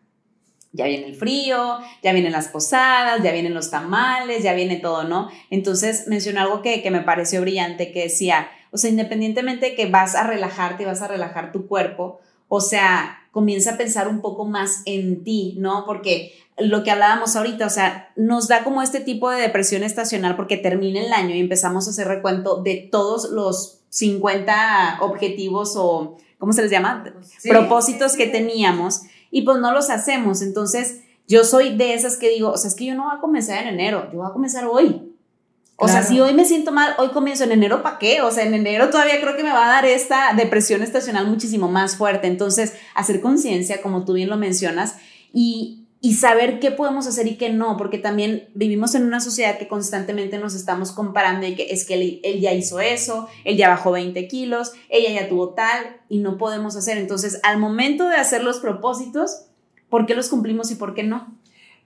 Ya 0.71 0.85
viene 0.85 1.07
el 1.07 1.15
frío, 1.15 1.77
ya 2.03 2.13
vienen 2.13 2.31
las 2.31 2.47
posadas, 2.47 3.21
ya 3.23 3.31
vienen 3.31 3.53
los 3.53 3.69
tamales, 3.69 4.41
ya 4.41 4.53
viene 4.53 4.77
todo, 4.77 5.03
¿no? 5.03 5.29
Entonces 5.51 6.07
mencionó 6.07 6.41
algo 6.41 6.61
que, 6.63 6.81
que 6.81 6.91
me 6.91 7.01
pareció 7.01 7.41
brillante, 7.41 7.91
que 7.91 8.03
decía, 8.03 8.47
o 8.77 8.79
sea, 8.79 8.91
independientemente 8.91 9.71
de 9.71 9.75
que 9.75 9.89
vas 9.89 10.13
a 10.13 10.21
relajarte 10.21 10.83
y 10.83 10.85
vas 10.85 11.01
a 11.01 11.07
relajar 11.07 11.51
tu 11.51 11.65
cuerpo, 11.65 12.19
o 12.47 12.61
sea, 12.61 13.17
comienza 13.31 13.71
a 13.71 13.77
pensar 13.77 14.07
un 14.07 14.21
poco 14.21 14.45
más 14.45 14.83
en 14.85 15.23
ti, 15.23 15.55
¿no? 15.57 15.83
Porque 15.87 16.33
lo 16.59 16.83
que 16.83 16.91
hablábamos 16.91 17.35
ahorita, 17.35 17.65
o 17.65 17.71
sea, 17.71 18.11
nos 18.15 18.47
da 18.47 18.63
como 18.63 18.83
este 18.83 18.99
tipo 18.99 19.31
de 19.31 19.41
depresión 19.41 19.81
estacional 19.81 20.35
porque 20.35 20.57
termina 20.57 21.01
el 21.01 21.11
año 21.11 21.33
y 21.33 21.39
empezamos 21.39 21.87
a 21.87 21.89
hacer 21.89 22.07
recuento 22.07 22.61
de 22.61 22.87
todos 22.91 23.31
los 23.31 23.79
50 23.89 24.99
objetivos 25.01 25.73
o, 25.75 26.17
¿cómo 26.37 26.53
se 26.53 26.61
les 26.61 26.69
llama? 26.69 27.03
Sí, 27.39 27.49
propósitos 27.49 28.11
sí, 28.11 28.19
sí. 28.19 28.23
que 28.23 28.29
teníamos 28.29 29.01
y 29.31 29.41
pues 29.41 29.57
no 29.57 29.71
los 29.71 29.89
hacemos. 29.89 30.43
Entonces 30.43 31.01
Yo 31.27 31.43
soy 31.43 31.75
de 31.75 31.95
esas 31.95 32.15
que 32.15 32.29
digo, 32.29 32.51
o 32.51 32.57
sea, 32.57 32.69
es 32.69 32.75
que 32.75 32.85
yo 32.85 32.93
no 32.93 33.05
voy 33.05 33.17
a 33.17 33.21
comenzar 33.21 33.63
en 33.63 33.73
enero, 33.73 34.07
yo 34.13 34.19
voy 34.19 34.29
a 34.29 34.33
comenzar 34.33 34.65
hoy. 34.65 35.16
O 35.79 35.87
sea, 35.87 36.01
si 36.01 36.19
hoy 36.19 36.33
me 36.33 36.43
siento 36.43 36.71
mal, 36.71 36.95
hoy 36.97 37.09
comienzo 37.09 37.43
en 37.43 37.51
enero, 37.51 37.83
¿para 37.83 37.99
qué? 37.99 38.21
O 38.21 38.31
sea, 38.31 38.43
en 38.43 38.55
enero 38.55 38.89
todavía 38.89 39.21
creo 39.21 39.37
que 39.37 39.43
me 39.43 39.51
va 39.51 39.67
a 39.67 39.69
dar 39.69 39.85
esta 39.85 40.33
depresión 40.35 40.81
estacional 40.81 41.27
muchísimo 41.27 41.69
más 41.69 41.95
fuerte. 41.95 42.25
Entonces, 42.25 42.73
hacer 42.95 43.21
conciencia, 43.21 43.79
como 43.83 44.03
tú 44.03 44.13
bien 44.13 44.27
lo 44.27 44.37
mencionas, 44.37 44.95
y, 45.31 45.85
y 46.01 46.15
saber 46.15 46.59
qué 46.59 46.71
podemos 46.71 47.05
hacer 47.05 47.27
y 47.27 47.35
qué 47.35 47.51
no, 47.51 47.77
porque 47.77 47.99
también 47.99 48.49
vivimos 48.55 48.95
en 48.95 49.03
una 49.03 49.19
sociedad 49.19 49.59
que 49.59 49.67
constantemente 49.67 50.39
nos 50.39 50.55
estamos 50.55 50.91
comparando 50.91 51.45
y 51.45 51.53
que 51.53 51.67
es 51.69 51.85
que 51.85 51.93
él, 51.93 52.21
él, 52.23 52.41
ya 52.41 52.53
hizo 52.53 52.79
eso, 52.79 53.27
él 53.43 53.55
ya 53.55 53.69
bajó 53.69 53.91
20 53.91 54.27
kilos, 54.27 54.71
ella 54.89 55.21
ya 55.21 55.29
tuvo 55.29 55.49
tal 55.49 55.97
y 56.09 56.17
no 56.17 56.39
podemos 56.39 56.75
hacer. 56.75 56.97
Entonces, 56.97 57.39
al 57.43 57.59
momento 57.59 58.09
de 58.09 58.15
hacer 58.15 58.43
los 58.43 58.57
propósitos, 58.57 59.43
¿por 59.89 60.07
qué 60.07 60.15
los 60.15 60.29
cumplimos 60.29 60.71
y 60.71 60.75
por 60.75 60.95
qué 60.95 61.03
no? 61.03 61.37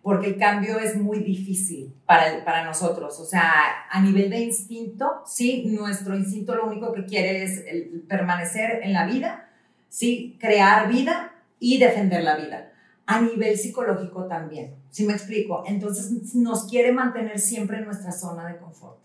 Porque 0.02 0.28
el 0.28 0.38
cambio 0.38 0.80
es 0.80 0.98
muy 0.98 1.20
difícil 1.20 1.94
para, 2.06 2.44
para 2.44 2.64
nosotros. 2.64 3.20
O 3.20 3.26
sea, 3.26 3.52
a 3.90 4.02
nivel 4.02 4.30
de 4.30 4.40
instinto, 4.40 5.22
sí, 5.26 5.66
nuestro 5.68 6.16
instinto 6.16 6.56
lo 6.56 6.66
único 6.66 6.92
que 6.94 7.06
quiere 7.06 7.44
es 7.44 7.64
permanecer 8.08 8.82
en 8.84 8.94
la 8.94 9.06
vida, 9.06 9.50
sí, 9.90 10.38
crear 10.40 10.90
vida 10.90 11.34
y 11.60 11.78
defender 11.78 12.24
la 12.24 12.36
vida. 12.36 12.72
A 13.06 13.22
nivel 13.22 13.58
psicológico 13.58 14.26
también, 14.26 14.76
¿sí 14.90 15.06
me 15.06 15.14
explico? 15.14 15.64
Entonces 15.68 16.34
nos 16.34 16.66
quiere 16.68 16.92
mantener 16.92 17.40
siempre 17.40 17.78
en 17.78 17.86
nuestra 17.86 18.12
zona 18.12 18.48
de 18.48 18.58
confort. 18.58 18.98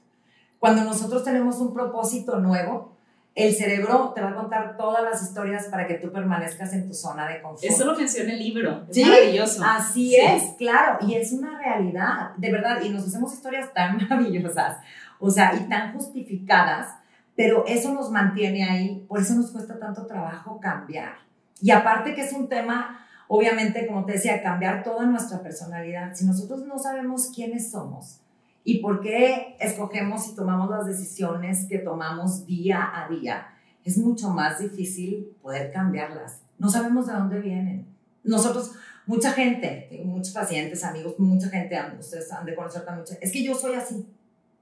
Cuando 0.58 0.84
nosotros 0.84 1.24
tenemos 1.24 1.58
un 1.58 1.74
propósito 1.74 2.38
nuevo, 2.40 2.95
el 3.36 3.54
cerebro 3.54 4.12
te 4.14 4.22
va 4.22 4.30
a 4.30 4.34
contar 4.34 4.78
todas 4.78 5.04
las 5.04 5.22
historias 5.22 5.66
para 5.66 5.86
que 5.86 5.94
tú 5.96 6.10
permanezcas 6.10 6.72
en 6.72 6.88
tu 6.88 6.94
zona 6.94 7.28
de 7.28 7.42
confort. 7.42 7.70
Eso 7.70 7.84
lo 7.84 7.94
menciona 7.94 8.32
el 8.32 8.38
libro. 8.38 8.86
Es 8.88 9.06
maravilloso. 9.06 9.62
Así 9.62 10.16
es, 10.16 10.54
claro. 10.56 11.06
Y 11.06 11.14
es 11.16 11.32
una 11.32 11.58
realidad, 11.58 12.30
de 12.38 12.50
verdad. 12.50 12.80
Y 12.82 12.88
nos 12.88 13.06
hacemos 13.06 13.34
historias 13.34 13.74
tan 13.74 13.98
maravillosas, 14.08 14.78
o 15.20 15.30
sea, 15.30 15.54
y 15.54 15.68
tan 15.68 15.92
justificadas, 15.92 16.94
pero 17.36 17.66
eso 17.66 17.92
nos 17.92 18.10
mantiene 18.10 18.64
ahí. 18.64 19.04
Por 19.06 19.20
eso 19.20 19.34
nos 19.34 19.52
cuesta 19.52 19.78
tanto 19.78 20.06
trabajo 20.06 20.58
cambiar. 20.58 21.16
Y 21.60 21.70
aparte 21.72 22.14
que 22.14 22.22
es 22.22 22.32
un 22.32 22.48
tema, 22.48 23.06
obviamente, 23.28 23.86
como 23.86 24.06
te 24.06 24.12
decía, 24.12 24.42
cambiar 24.42 24.82
toda 24.82 25.04
nuestra 25.04 25.42
personalidad. 25.42 26.14
Si 26.14 26.24
nosotros 26.24 26.64
no 26.64 26.78
sabemos 26.78 27.30
quiénes 27.34 27.70
somos, 27.70 28.22
y 28.66 28.80
por 28.80 29.00
qué 29.00 29.56
escogemos 29.60 30.28
y 30.28 30.34
tomamos 30.34 30.68
las 30.68 30.86
decisiones 30.86 31.66
que 31.68 31.78
tomamos 31.78 32.46
día 32.46 32.90
a 32.92 33.08
día. 33.08 33.46
Es 33.84 33.96
mucho 33.96 34.30
más 34.30 34.58
difícil 34.58 35.36
poder 35.40 35.70
cambiarlas. 35.70 36.40
No 36.58 36.68
sabemos 36.68 37.06
de 37.06 37.12
dónde 37.12 37.38
vienen. 37.38 37.86
Nosotros, 38.24 38.72
mucha 39.06 39.30
gente, 39.30 39.88
muchos 40.04 40.34
pacientes, 40.34 40.82
amigos, 40.82 41.14
mucha 41.18 41.48
gente, 41.48 41.80
ustedes 41.96 42.32
han 42.32 42.44
de 42.44 42.56
conocer 42.56 42.84
también, 42.84 43.06
es 43.20 43.30
que 43.30 43.44
yo 43.44 43.54
soy 43.54 43.74
así. 43.74 44.04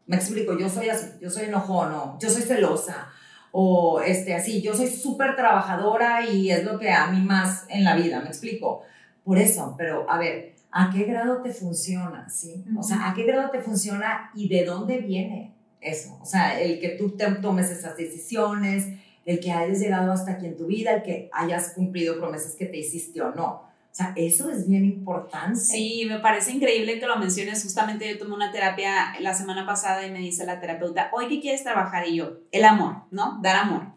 Me 0.06 0.16
explico, 0.16 0.58
yo 0.58 0.68
soy 0.68 0.90
así, 0.90 1.06
yo 1.18 1.30
soy 1.30 1.44
enojona, 1.46 2.18
yo 2.20 2.28
soy 2.28 2.42
celosa, 2.42 3.08
o 3.52 4.02
este, 4.02 4.34
así, 4.34 4.60
yo 4.60 4.74
soy 4.74 4.88
súper 4.88 5.34
trabajadora 5.34 6.28
y 6.28 6.50
es 6.50 6.62
lo 6.62 6.78
que 6.78 6.90
a 6.90 7.06
mí 7.06 7.22
más 7.22 7.64
en 7.70 7.84
la 7.84 7.96
vida, 7.96 8.20
me 8.20 8.28
explico. 8.28 8.82
Por 9.24 9.38
eso, 9.38 9.74
pero 9.78 10.04
a 10.10 10.18
ver, 10.18 10.53
a 10.76 10.90
qué 10.90 11.04
grado 11.04 11.40
te 11.40 11.52
funciona, 11.52 12.28
¿sí? 12.28 12.64
O 12.76 12.82
sea, 12.82 13.08
a 13.08 13.14
qué 13.14 13.22
grado 13.22 13.48
te 13.50 13.60
funciona 13.60 14.32
y 14.34 14.48
de 14.48 14.64
dónde 14.64 14.98
viene 14.98 15.52
eso. 15.80 16.18
O 16.20 16.26
sea, 16.26 16.60
el 16.60 16.80
que 16.80 16.90
tú 16.90 17.10
te 17.10 17.30
tomes 17.36 17.70
esas 17.70 17.96
decisiones, 17.96 18.88
el 19.24 19.38
que 19.38 19.52
hayas 19.52 19.78
llegado 19.78 20.10
hasta 20.10 20.32
aquí 20.32 20.46
en 20.46 20.56
tu 20.56 20.66
vida, 20.66 20.94
el 20.94 21.02
que 21.04 21.30
hayas 21.32 21.74
cumplido 21.74 22.18
promesas 22.18 22.56
que 22.56 22.66
te 22.66 22.78
hiciste 22.78 23.22
o 23.22 23.32
no. 23.32 23.46
O 23.46 23.96
sea, 23.96 24.12
eso 24.16 24.50
es 24.50 24.68
bien 24.68 24.84
importante. 24.84 25.60
Sí, 25.60 26.06
me 26.08 26.18
parece 26.18 26.50
increíble 26.50 26.98
que 26.98 27.06
lo 27.06 27.16
menciones. 27.18 27.62
Justamente 27.62 28.10
yo 28.10 28.18
tomé 28.18 28.34
una 28.34 28.50
terapia 28.50 29.14
la 29.20 29.32
semana 29.32 29.64
pasada 29.64 30.04
y 30.04 30.10
me 30.10 30.18
dice 30.18 30.44
la 30.44 30.58
terapeuta, 30.58 31.08
hoy 31.12 31.28
qué 31.28 31.40
quieres 31.40 31.62
trabajar 31.62 32.08
y 32.08 32.16
yo, 32.16 32.38
el 32.50 32.64
amor, 32.64 33.04
¿no? 33.12 33.38
Dar 33.40 33.54
amor. 33.54 33.93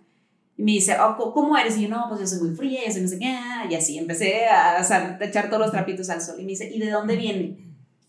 Y 0.58 0.64
me 0.64 0.72
dice, 0.72 0.98
oh, 1.00 1.32
¿cómo 1.34 1.56
eres? 1.56 1.78
Y 1.78 1.84
yo, 1.84 1.90
no, 1.90 2.06
pues 2.10 2.20
yo 2.22 2.28
soy 2.28 2.48
muy 2.48 2.56
fría, 2.56 2.82
yo 2.86 2.92
soy 2.92 3.02
no 3.04 3.08
sé 3.08 3.20
qué. 3.20 3.40
Y 3.70 3.76
así 3.76 3.98
empecé 3.98 4.48
a, 4.48 4.78
a, 4.78 5.18
echar 5.22 5.50
todos 5.50 5.62
los 5.62 5.72
trapitos 5.72 6.10
al 6.10 6.22
sol. 6.22 6.36
Y 6.40 6.44
me 6.44 6.50
dice, 6.50 6.70
¿y 6.74 6.80
de 6.80 6.90
dónde 6.90 7.16
viene? 7.16 7.68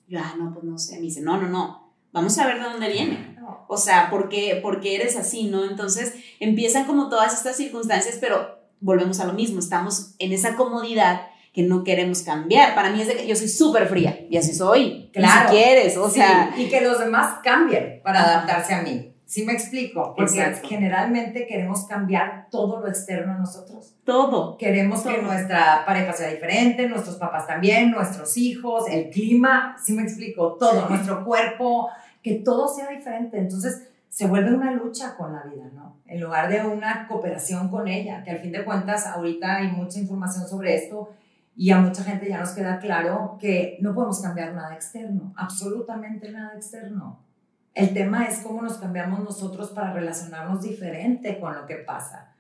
yo, 0.09 0.19
ah, 0.21 0.35
no, 0.39 0.53
pues 0.53 0.65
no 0.65 0.79
sé. 0.79 0.97
Me 0.97 1.03
dice, 1.03 1.21
no, 1.21 1.39
no, 1.41 1.49
no. 1.49 1.93
Vamos 2.13 2.37
a 2.39 2.47
ver 2.47 2.57
de 2.57 2.65
dónde 2.65 2.89
viene. 2.89 3.37
O 3.69 3.77
sea, 3.77 4.09
¿por 4.11 4.29
qué, 4.29 4.59
¿por 4.63 4.81
qué 4.81 4.97
eres 4.97 5.17
así, 5.17 5.45
no? 5.45 5.65
Entonces 5.65 6.15
empiezan 6.41 6.87
como 6.87 7.09
todas 7.09 7.35
estas 7.35 7.57
circunstancias, 7.57 8.17
pero 8.21 8.59
volvemos 8.81 9.21
a 9.21 9.27
lo 9.27 9.35
mismo. 9.35 9.61
Estamos 9.61 10.15
en 10.19 10.33
esa 10.33 10.57
comodidad 10.57 11.27
que 11.53 11.63
no 11.63 11.85
queremos 11.85 12.23
cambiar. 12.23 12.75
Para 12.75 12.91
mí 12.91 13.01
es 13.03 13.09
de 13.09 13.17
que 13.17 13.27
yo 13.27 13.37
soy 13.37 13.49
súper 13.49 13.89
fría 13.89 14.27
y 14.31 14.39
así 14.39 14.55
soy. 14.55 15.11
Claro. 15.13 15.51
Si 15.51 15.57
quieres, 15.57 15.97
o 15.99 16.09
sea. 16.09 16.55
Y 16.57 16.69
que 16.69 16.81
los 16.81 16.99
demás 16.99 17.41
cambien 17.45 18.01
para 18.03 18.25
adaptarse 18.25 18.75
a 18.75 18.83
mí. 18.83 19.13
¿Sí 19.29 19.45
me 19.45 19.53
explico? 19.53 20.15
Porque 20.17 20.55
generalmente 20.65 21.47
queremos 21.47 21.85
cambiar 21.85 22.47
todo 22.51 22.81
lo 22.81 22.89
externo 22.89 23.35
a 23.35 23.37
nosotros. 23.37 23.95
Todo. 24.05 24.57
Queremos 24.57 25.03
que 25.03 25.21
nuestra 25.21 25.85
pareja 25.85 26.15
sea 26.15 26.31
diferente, 26.31 26.89
nuestros 26.89 27.17
papás 27.17 27.47
también, 27.47 27.91
nuestros 27.91 28.39
hijos, 28.39 28.85
el 28.91 29.11
clima, 29.11 29.77
¿sí 29.85 29.93
me 29.93 30.03
explico? 30.03 30.55
Todo, 30.55 30.89
nuestro 30.89 31.27
cuerpo, 31.27 31.91
que 32.23 32.37
todo 32.37 32.75
sea 32.75 32.89
diferente. 32.89 33.37
Entonces 33.37 33.91
se 34.09 34.27
vuelve 34.27 34.55
una 34.55 34.73
lucha 34.73 35.15
con 35.15 35.35
la 35.35 35.43
vida, 35.43 35.67
¿no? 35.75 35.99
En 36.07 36.23
lugar 36.23 36.49
de 36.49 36.67
una 36.67 37.07
cooperación 37.07 37.69
con 37.69 37.87
ella, 37.87 38.23
que 38.25 38.31
al 38.31 38.39
fin 38.39 38.53
de 38.53 38.65
cuentas 38.65 39.07
ahorita 39.07 39.57
hay 39.57 39.69
mucha 39.69 39.99
información 39.99 40.49
sobre 40.49 40.75
esto 40.75 41.11
y 41.55 41.71
a 41.71 41.79
mucha 41.79 42.03
gente 42.03 42.31
ya 42.31 42.39
nos 42.39 42.53
queda 42.53 42.79
claro 42.79 43.37
que 43.39 43.77
no 43.83 43.95
podemos 43.95 44.23
cambiar 44.23 44.55
nada 44.55 44.75
externo, 44.75 45.35
absolutamente 45.37 46.33
nada 46.33 46.55
externo 46.57 47.28
el 47.75 47.95
tema 47.95 48.25
es 48.25 48.39
cómo 48.39 48.63
nos 48.63 48.79
cambiamos 48.79 49.21
nosotros 49.21 49.71
para 49.71 49.93
relacionarnos 49.93 50.63
diferente 50.63 51.39
con 51.39 51.55
lo 51.55 51.67
que 51.67 51.77
pasa. 51.77 52.35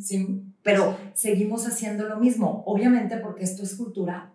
¿sí? 0.00 0.42
Pero 0.62 0.96
seguimos 1.14 1.66
haciendo 1.66 2.08
lo 2.08 2.18
mismo, 2.18 2.62
obviamente 2.66 3.16
porque 3.18 3.44
esto 3.44 3.62
es 3.62 3.74
cultura. 3.74 4.30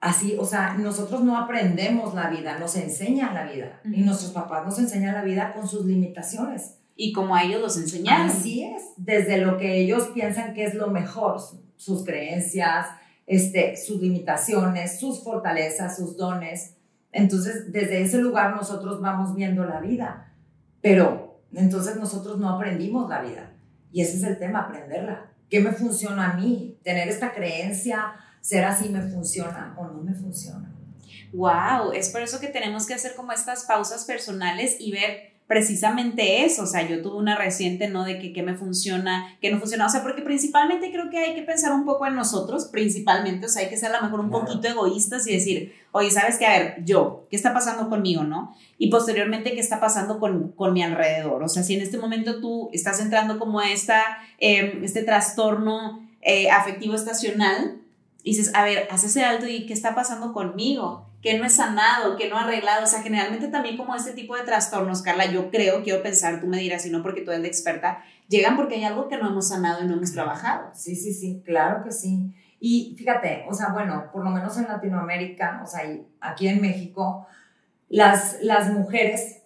Así, 0.00 0.36
o 0.38 0.44
sea, 0.44 0.74
nosotros 0.74 1.22
no 1.24 1.36
aprendemos 1.36 2.14
la 2.14 2.28
vida, 2.28 2.58
nos 2.58 2.76
enseñan 2.76 3.34
la 3.34 3.50
vida. 3.50 3.80
Y 3.84 4.02
nuestros 4.02 4.32
papás 4.32 4.64
nos 4.64 4.78
enseñan 4.78 5.14
la 5.14 5.22
vida 5.22 5.52
con 5.52 5.66
sus 5.66 5.84
limitaciones. 5.84 6.76
Y 6.94 7.12
como 7.12 7.34
a 7.34 7.42
ellos 7.42 7.60
los 7.60 7.76
enseñan. 7.76 8.28
Así 8.28 8.64
es, 8.64 8.82
desde 8.96 9.38
lo 9.38 9.56
que 9.58 9.80
ellos 9.80 10.08
piensan 10.14 10.54
que 10.54 10.64
es 10.64 10.74
lo 10.74 10.88
mejor, 10.88 11.40
sus 11.76 12.04
creencias, 12.04 12.86
este, 13.26 13.76
sus 13.76 14.00
limitaciones, 14.00 15.00
sus 15.00 15.22
fortalezas, 15.24 15.96
sus 15.96 16.16
dones. 16.16 16.75
Entonces, 17.16 17.72
desde 17.72 18.02
ese 18.02 18.18
lugar 18.18 18.54
nosotros 18.54 19.00
vamos 19.00 19.34
viendo 19.34 19.64
la 19.64 19.80
vida, 19.80 20.34
pero 20.82 21.40
entonces 21.50 21.96
nosotros 21.96 22.38
no 22.38 22.50
aprendimos 22.50 23.08
la 23.08 23.22
vida. 23.22 23.54
Y 23.90 24.02
ese 24.02 24.18
es 24.18 24.22
el 24.22 24.38
tema, 24.38 24.60
aprenderla. 24.60 25.30
¿Qué 25.48 25.60
me 25.60 25.72
funciona 25.72 26.32
a 26.32 26.34
mí? 26.34 26.78
Tener 26.82 27.08
esta 27.08 27.32
creencia, 27.32 28.12
ser 28.42 28.66
así 28.66 28.90
me 28.90 29.00
funciona 29.00 29.74
o 29.78 29.86
no 29.86 30.02
me 30.02 30.12
funciona. 30.12 30.70
Wow, 31.32 31.92
es 31.94 32.10
por 32.10 32.20
eso 32.20 32.38
que 32.38 32.48
tenemos 32.48 32.86
que 32.86 32.92
hacer 32.92 33.14
como 33.14 33.32
estas 33.32 33.64
pausas 33.64 34.04
personales 34.04 34.76
y 34.78 34.92
ver 34.92 35.35
precisamente 35.46 36.44
eso, 36.44 36.64
o 36.64 36.66
sea, 36.66 36.88
yo 36.88 37.00
tuve 37.02 37.18
una 37.18 37.36
reciente, 37.36 37.88
¿no? 37.88 38.04
De 38.04 38.18
que 38.18 38.32
qué 38.32 38.42
me 38.42 38.54
funciona, 38.54 39.36
qué 39.40 39.50
no 39.50 39.60
funciona, 39.60 39.86
o 39.86 39.88
sea, 39.88 40.02
porque 40.02 40.22
principalmente 40.22 40.90
creo 40.90 41.08
que 41.08 41.18
hay 41.18 41.34
que 41.34 41.42
pensar 41.42 41.72
un 41.72 41.84
poco 41.84 42.06
en 42.06 42.16
nosotros, 42.16 42.66
principalmente, 42.66 43.46
o 43.46 43.48
sea, 43.48 43.62
hay 43.62 43.68
que 43.68 43.76
ser 43.76 43.92
a 43.92 43.98
lo 43.98 44.04
mejor 44.04 44.20
un 44.20 44.30
poquito 44.30 44.66
egoístas 44.66 45.26
y 45.28 45.32
decir, 45.32 45.74
oye, 45.92 46.10
¿sabes 46.10 46.38
qué? 46.38 46.46
A 46.46 46.58
ver, 46.58 46.84
yo, 46.84 47.26
¿qué 47.30 47.36
está 47.36 47.54
pasando 47.54 47.88
conmigo, 47.88 48.24
no? 48.24 48.56
Y 48.76 48.90
posteriormente, 48.90 49.52
¿qué 49.52 49.60
está 49.60 49.78
pasando 49.78 50.18
con, 50.18 50.50
con 50.52 50.72
mi 50.72 50.82
alrededor? 50.82 51.42
O 51.42 51.48
sea, 51.48 51.62
si 51.62 51.74
en 51.74 51.82
este 51.82 51.98
momento 51.98 52.40
tú 52.40 52.68
estás 52.72 53.00
entrando 53.00 53.38
como 53.38 53.62
esta, 53.62 54.02
em, 54.38 54.82
este 54.82 55.04
trastorno 55.04 56.08
eh, 56.22 56.50
afectivo 56.50 56.94
estacional, 56.94 57.80
y 58.24 58.30
dices, 58.30 58.52
a 58.56 58.64
ver, 58.64 58.88
haz 58.90 59.04
ese 59.04 59.22
alto 59.22 59.46
y 59.46 59.66
¿qué 59.66 59.72
está 59.72 59.94
pasando 59.94 60.32
conmigo? 60.32 61.06
Que 61.26 61.36
no 61.36 61.44
es 61.44 61.54
sanado, 61.54 62.16
que 62.16 62.28
no 62.28 62.38
ha 62.38 62.44
arreglado. 62.44 62.84
O 62.84 62.86
sea, 62.86 63.02
generalmente 63.02 63.48
también 63.48 63.76
como 63.76 63.96
este 63.96 64.12
tipo 64.12 64.36
de 64.36 64.44
trastornos, 64.44 65.02
Carla, 65.02 65.26
yo 65.26 65.50
creo, 65.50 65.82
quiero 65.82 66.00
pensar, 66.00 66.40
tú 66.40 66.46
me 66.46 66.56
dirás, 66.56 66.82
si 66.82 66.90
no 66.90 67.02
porque 67.02 67.22
tú 67.22 67.32
eres 67.32 67.42
la 67.42 67.48
experta, 67.48 67.98
llegan 68.28 68.54
porque 68.54 68.76
hay 68.76 68.84
algo 68.84 69.08
que 69.08 69.16
no 69.16 69.26
hemos 69.26 69.48
sanado 69.48 69.82
y 69.82 69.88
no 69.88 69.94
hemos 69.94 70.12
trabajado. 70.12 70.70
Sí, 70.72 70.94
sí, 70.94 71.12
sí, 71.12 71.42
claro 71.44 71.82
que 71.82 71.90
sí. 71.90 72.32
Y 72.60 72.94
fíjate, 72.96 73.44
o 73.50 73.54
sea, 73.54 73.70
bueno, 73.72 74.08
por 74.12 74.22
lo 74.22 74.30
menos 74.30 74.56
en 74.56 74.68
Latinoamérica, 74.68 75.62
o 75.64 75.66
sea, 75.66 75.80
aquí 76.20 76.46
en 76.46 76.60
México, 76.60 77.26
las, 77.88 78.40
las 78.42 78.70
mujeres 78.70 79.42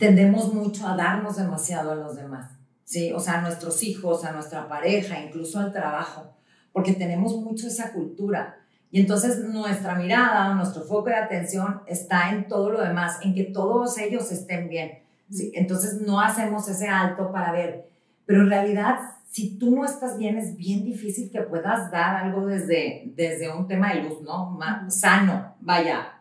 tendemos 0.00 0.52
mucho 0.52 0.88
a 0.88 0.96
darnos 0.96 1.36
demasiado 1.36 1.92
a 1.92 1.94
los 1.94 2.16
demás, 2.16 2.50
¿sí? 2.82 3.12
O 3.12 3.20
sea, 3.20 3.34
a 3.34 3.42
nuestros 3.42 3.84
hijos, 3.84 4.24
a 4.24 4.32
nuestra 4.32 4.66
pareja, 4.66 5.20
incluso 5.20 5.60
al 5.60 5.70
trabajo, 5.70 6.36
porque 6.72 6.92
tenemos 6.92 7.36
mucho 7.36 7.68
esa 7.68 7.92
cultura 7.92 8.63
y 8.94 9.00
entonces 9.00 9.40
nuestra 9.40 9.96
mirada, 9.96 10.54
nuestro 10.54 10.84
foco 10.84 11.06
de 11.06 11.16
atención 11.16 11.82
está 11.84 12.30
en 12.30 12.46
todo 12.46 12.70
lo 12.70 12.80
demás, 12.80 13.18
en 13.22 13.34
que 13.34 13.42
todos 13.42 13.98
ellos 13.98 14.30
estén 14.30 14.68
bien. 14.68 15.00
¿sí? 15.28 15.50
Entonces 15.56 16.00
no 16.02 16.20
hacemos 16.20 16.68
ese 16.68 16.86
alto 16.86 17.32
para 17.32 17.50
ver, 17.50 17.88
pero 18.24 18.42
en 18.42 18.50
realidad, 18.50 19.00
si 19.28 19.58
tú 19.58 19.74
no 19.74 19.84
estás 19.84 20.16
bien, 20.16 20.38
es 20.38 20.56
bien 20.56 20.84
difícil 20.84 21.28
que 21.32 21.40
puedas 21.40 21.90
dar 21.90 22.24
algo 22.24 22.46
desde, 22.46 23.10
desde 23.16 23.52
un 23.52 23.66
tema 23.66 23.92
de 23.92 24.04
luz, 24.04 24.22
¿no? 24.22 24.52
Más 24.52 25.00
sano, 25.00 25.56
vaya. 25.58 26.20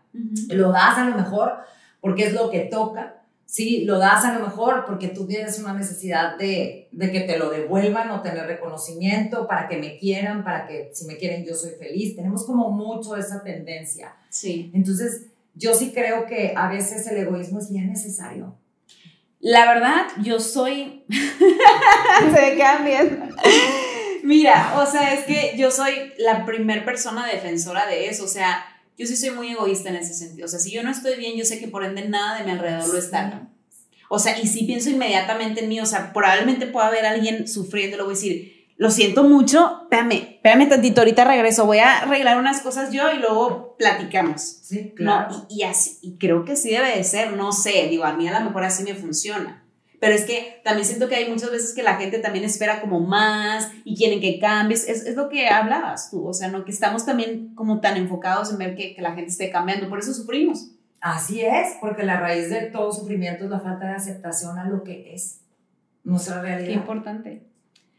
Lo 0.49 0.71
das 0.71 0.97
a 0.97 1.05
lo 1.05 1.15
mejor 1.15 1.53
porque 2.01 2.25
es 2.25 2.33
lo 2.33 2.49
que 2.49 2.61
toca, 2.61 3.21
¿sí? 3.45 3.85
Lo 3.85 3.99
das 3.99 4.25
a 4.25 4.37
lo 4.37 4.45
mejor 4.45 4.85
porque 4.85 5.09
tú 5.09 5.25
tienes 5.27 5.59
una 5.59 5.73
necesidad 5.73 6.37
de, 6.37 6.87
de, 6.91 7.11
que 7.11 7.21
te 7.21 7.37
lo 7.37 7.49
devuelvan 7.49 8.09
o 8.11 8.21
tener 8.21 8.45
reconocimiento, 8.47 9.47
para 9.47 9.67
que 9.67 9.77
me 9.77 9.97
quieran, 9.97 10.43
para 10.43 10.67
que 10.67 10.91
si 10.93 11.05
me 11.05 11.17
quieren 11.17 11.45
yo 11.45 11.53
soy 11.55 11.71
feliz. 11.71 12.15
Tenemos 12.15 12.45
como 12.45 12.71
mucho 12.71 13.15
esa 13.15 13.43
tendencia. 13.43 14.15
Sí. 14.29 14.71
Entonces, 14.73 15.27
yo 15.55 15.73
sí 15.73 15.91
creo 15.93 16.25
que 16.25 16.53
a 16.55 16.69
veces 16.69 17.05
el 17.07 17.17
egoísmo 17.17 17.59
es 17.59 17.71
bien 17.71 17.89
necesario. 17.89 18.55
La 19.39 19.65
verdad, 19.73 20.07
yo 20.21 20.39
soy... 20.39 21.03
Se 22.33 22.57
cambian. 22.57 23.29
Mira, 24.23 24.75
o 24.77 24.85
sea, 24.89 25.13
es 25.13 25.25
que 25.25 25.55
yo 25.57 25.69
soy 25.69 26.13
la 26.17 26.45
primer 26.45 26.85
persona 26.85 27.27
defensora 27.27 27.85
de 27.85 28.07
eso, 28.07 28.23
o 28.23 28.27
sea, 28.27 28.65
yo 28.97 29.07
sí 29.07 29.15
soy 29.15 29.31
muy 29.31 29.51
egoísta 29.51 29.89
en 29.89 29.95
ese 29.95 30.13
sentido, 30.13 30.45
o 30.45 30.49
sea, 30.49 30.59
si 30.59 30.71
yo 30.71 30.83
no 30.83 30.91
estoy 30.91 31.17
bien, 31.17 31.37
yo 31.37 31.45
sé 31.45 31.59
que 31.59 31.67
por 31.67 31.83
ende 31.83 32.07
nada 32.07 32.37
de 32.37 32.45
mi 32.45 32.51
alrededor 32.51 32.87
lo 32.87 32.97
está. 32.97 33.49
O 34.09 34.19
sea, 34.19 34.39
y 34.39 34.47
si 34.47 34.65
pienso 34.65 34.91
inmediatamente 34.91 35.63
en 35.63 35.69
mí, 35.69 35.79
o 35.79 35.85
sea, 35.85 36.13
probablemente 36.13 36.67
pueda 36.67 36.87
haber 36.87 37.05
alguien 37.05 37.47
sufriendo, 37.47 37.97
lo 37.97 38.05
voy 38.05 38.13
a 38.13 38.15
decir, 38.15 38.67
lo 38.77 38.91
siento 38.91 39.23
mucho, 39.23 39.81
espérame, 39.83 40.35
espérame 40.35 40.69
tantito, 40.69 41.01
ahorita 41.01 41.23
regreso, 41.25 41.65
voy 41.65 41.79
a 41.79 41.99
arreglar 41.99 42.37
unas 42.37 42.61
cosas 42.61 42.91
yo 42.91 43.11
y 43.11 43.17
luego 43.17 43.75
platicamos. 43.77 44.41
Sí, 44.41 44.93
claro. 44.95 45.47
y, 45.49 45.63
así, 45.63 45.97
y 46.01 46.17
creo 46.17 46.45
que 46.45 46.55
sí 46.55 46.69
debe 46.69 46.95
de 46.95 47.03
ser, 47.03 47.35
no 47.35 47.51
sé, 47.51 47.87
digo, 47.89 48.03
a 48.03 48.13
mí 48.13 48.27
a 48.27 48.39
lo 48.39 48.45
mejor 48.45 48.63
así 48.63 48.83
me 48.83 48.93
funciona. 48.93 49.62
Pero 50.03 50.15
es 50.15 50.25
que 50.25 50.59
también 50.65 50.85
siento 50.85 51.07
que 51.07 51.15
hay 51.15 51.29
muchas 51.29 51.49
veces 51.49 51.73
que 51.73 51.81
la 51.81 51.95
gente 51.95 52.19
también 52.19 52.43
espera 52.43 52.81
como 52.81 52.99
más 52.99 53.71
y 53.85 53.95
quieren 53.95 54.19
que 54.19 54.37
cambies. 54.37 54.85
Es, 54.89 55.05
es 55.05 55.15
lo 55.15 55.29
que 55.29 55.47
hablabas 55.47 56.11
tú, 56.11 56.27
o 56.27 56.33
sea, 56.33 56.49
¿no? 56.49 56.65
Que 56.65 56.71
estamos 56.71 57.05
también 57.05 57.55
como 57.55 57.79
tan 57.79 57.95
enfocados 57.95 58.51
en 58.51 58.57
ver 58.57 58.75
que, 58.75 58.93
que 58.93 59.01
la 59.01 59.13
gente 59.13 59.31
esté 59.31 59.49
cambiando, 59.49 59.87
por 59.87 59.99
eso 59.99 60.13
sufrimos. 60.13 60.71
Así 60.99 61.39
es, 61.39 61.77
porque 61.79 62.03
la 62.03 62.19
raíz 62.19 62.49
de 62.49 62.63
todo 62.63 62.91
sufrimiento 62.91 63.45
es 63.45 63.49
la 63.49 63.61
falta 63.61 63.87
de 63.87 63.93
aceptación 63.93 64.59
a 64.59 64.67
lo 64.67 64.83
que 64.83 65.15
es 65.15 65.39
nuestra 66.03 66.41
realidad. 66.41 66.67
Qué 66.67 66.73
importante. 66.73 67.47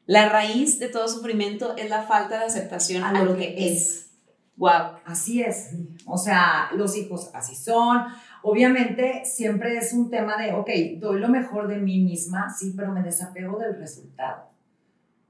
La 0.04 0.28
raíz 0.28 0.78
de 0.78 0.90
todo 0.90 1.08
sufrimiento 1.08 1.74
es 1.78 1.88
la 1.88 2.02
falta 2.02 2.38
de 2.38 2.44
aceptación 2.44 3.02
a, 3.02 3.24
lo, 3.24 3.34
que, 3.34 3.72
es. 3.72 4.10
Wow. 4.56 4.98
Así 5.06 5.40
es. 5.40 5.70
O 6.04 6.18
sea, 6.18 6.68
los 6.74 6.98
hijos 6.98 7.30
así 7.32 7.56
son. 7.56 8.04
Obviamente 8.46 9.22
siempre 9.24 9.78
es 9.78 9.94
un 9.94 10.10
tema 10.10 10.36
de, 10.36 10.52
ok, 10.52 10.68
doy 10.98 11.18
lo 11.18 11.28
mejor 11.28 11.66
de 11.66 11.78
mí 11.78 12.00
misma, 12.00 12.54
sí, 12.54 12.74
pero 12.76 12.92
me 12.92 13.02
desapego 13.02 13.58
del 13.58 13.78
resultado. 13.78 14.50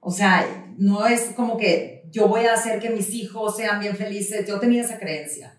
O 0.01 0.11
sea, 0.11 0.45
no 0.79 1.07
es 1.07 1.31
como 1.37 1.57
que 1.57 2.03
yo 2.11 2.27
voy 2.27 2.47
a 2.47 2.55
hacer 2.55 2.81
que 2.81 2.91
mis 2.91 3.15
hijos 3.15 3.57
sean 3.57 3.79
bien 3.79 3.95
felices. 3.95 4.45
Yo 4.49 4.59
tenía 4.59 4.83
esa 4.83 4.99
creencia. 4.99 5.57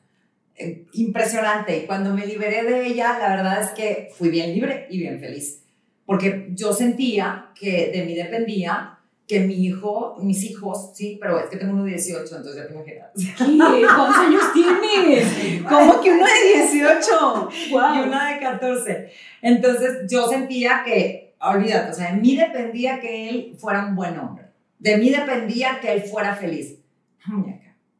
Eh, 0.57 0.85
impresionante. 0.95 1.77
Y 1.77 1.85
cuando 1.85 2.13
me 2.13 2.25
liberé 2.25 2.63
de 2.63 2.87
ella, 2.87 3.17
la 3.19 3.29
verdad 3.37 3.61
es 3.61 3.69
que 3.69 4.09
fui 4.13 4.27
bien 4.27 4.53
libre 4.53 4.87
y 4.89 4.99
bien 4.99 5.21
feliz. 5.21 5.63
Porque 6.05 6.49
yo 6.51 6.73
sentía 6.73 7.51
que 7.57 7.89
de 7.89 8.03
mí 8.03 8.15
dependía 8.15 8.94
que 9.27 9.39
mi 9.39 9.55
hijo, 9.65 10.17
mis 10.19 10.43
hijos, 10.43 10.91
sí, 10.93 11.17
pero 11.19 11.39
es 11.39 11.47
que 11.47 11.57
tengo 11.57 11.73
uno 11.73 11.83
de 11.83 11.91
18, 11.91 12.23
entonces 12.23 12.55
ya 12.55 12.67
te 12.67 12.73
imaginas. 12.73 13.09
¿Qué? 13.15 13.85
¿Cuántos 13.85 14.17
años 14.17 14.43
tienes? 14.53 15.63
¿Cómo 15.69 15.99
que 15.99 16.11
uno 16.11 16.25
de 16.25 16.59
18? 16.61 17.49
Wow. 17.71 17.95
Y 17.95 17.99
una 18.07 18.33
de 18.33 18.39
14. 18.39 19.11
Entonces 19.41 20.09
yo 20.09 20.27
sentía 20.27 20.83
que, 20.85 21.35
olvídate, 21.39 21.91
o 21.91 21.93
sea, 21.93 22.11
de 22.11 22.21
mí 22.21 22.35
dependía 22.35 22.99
que 22.99 23.29
él 23.29 23.55
fuera 23.57 23.85
un 23.85 23.95
buen 23.95 24.17
hombre. 24.19 24.45
De 24.77 24.97
mí 24.97 25.09
dependía 25.09 25.79
que 25.79 25.91
él 25.91 26.03
fuera 26.03 26.35
feliz. 26.35 26.77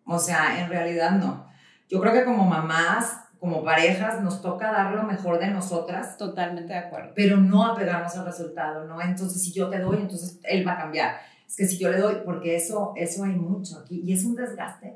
O 0.06 0.20
sea, 0.20 0.62
en 0.62 0.70
realidad 0.70 1.12
no. 1.12 1.48
Yo 1.90 2.00
creo 2.02 2.14
que 2.14 2.26
como 2.26 2.46
mamás 2.46 3.25
como 3.46 3.64
parejas 3.64 4.24
nos 4.24 4.42
toca 4.42 4.72
dar 4.72 4.96
lo 4.96 5.04
mejor 5.04 5.38
de 5.38 5.52
nosotras. 5.52 6.18
Totalmente 6.18 6.74
de 6.74 6.80
acuerdo. 6.80 7.12
Pero 7.16 7.38
no 7.38 7.64
apegarnos 7.64 8.16
al 8.18 8.26
resultado, 8.26 8.86
¿no? 8.86 9.00
Entonces, 9.00 9.44
si 9.44 9.54
yo 9.54 9.70
te 9.70 9.78
doy, 9.78 9.98
entonces 9.98 10.40
él 10.44 10.68
va 10.68 10.74
a 10.74 10.78
cambiar. 10.78 11.18
Es 11.48 11.56
que 11.56 11.66
si 11.68 11.78
yo 11.78 11.92
le 11.92 12.00
doy, 12.00 12.16
porque 12.26 12.56
eso, 12.56 12.94
eso 12.96 13.24
hay 13.24 13.34
mucho 13.34 13.78
aquí. 13.78 14.02
Y 14.04 14.14
es 14.14 14.26
un 14.26 14.36
desgaste 14.36 14.96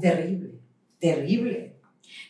terrible, 0.00 0.60
terrible. 1.00 1.80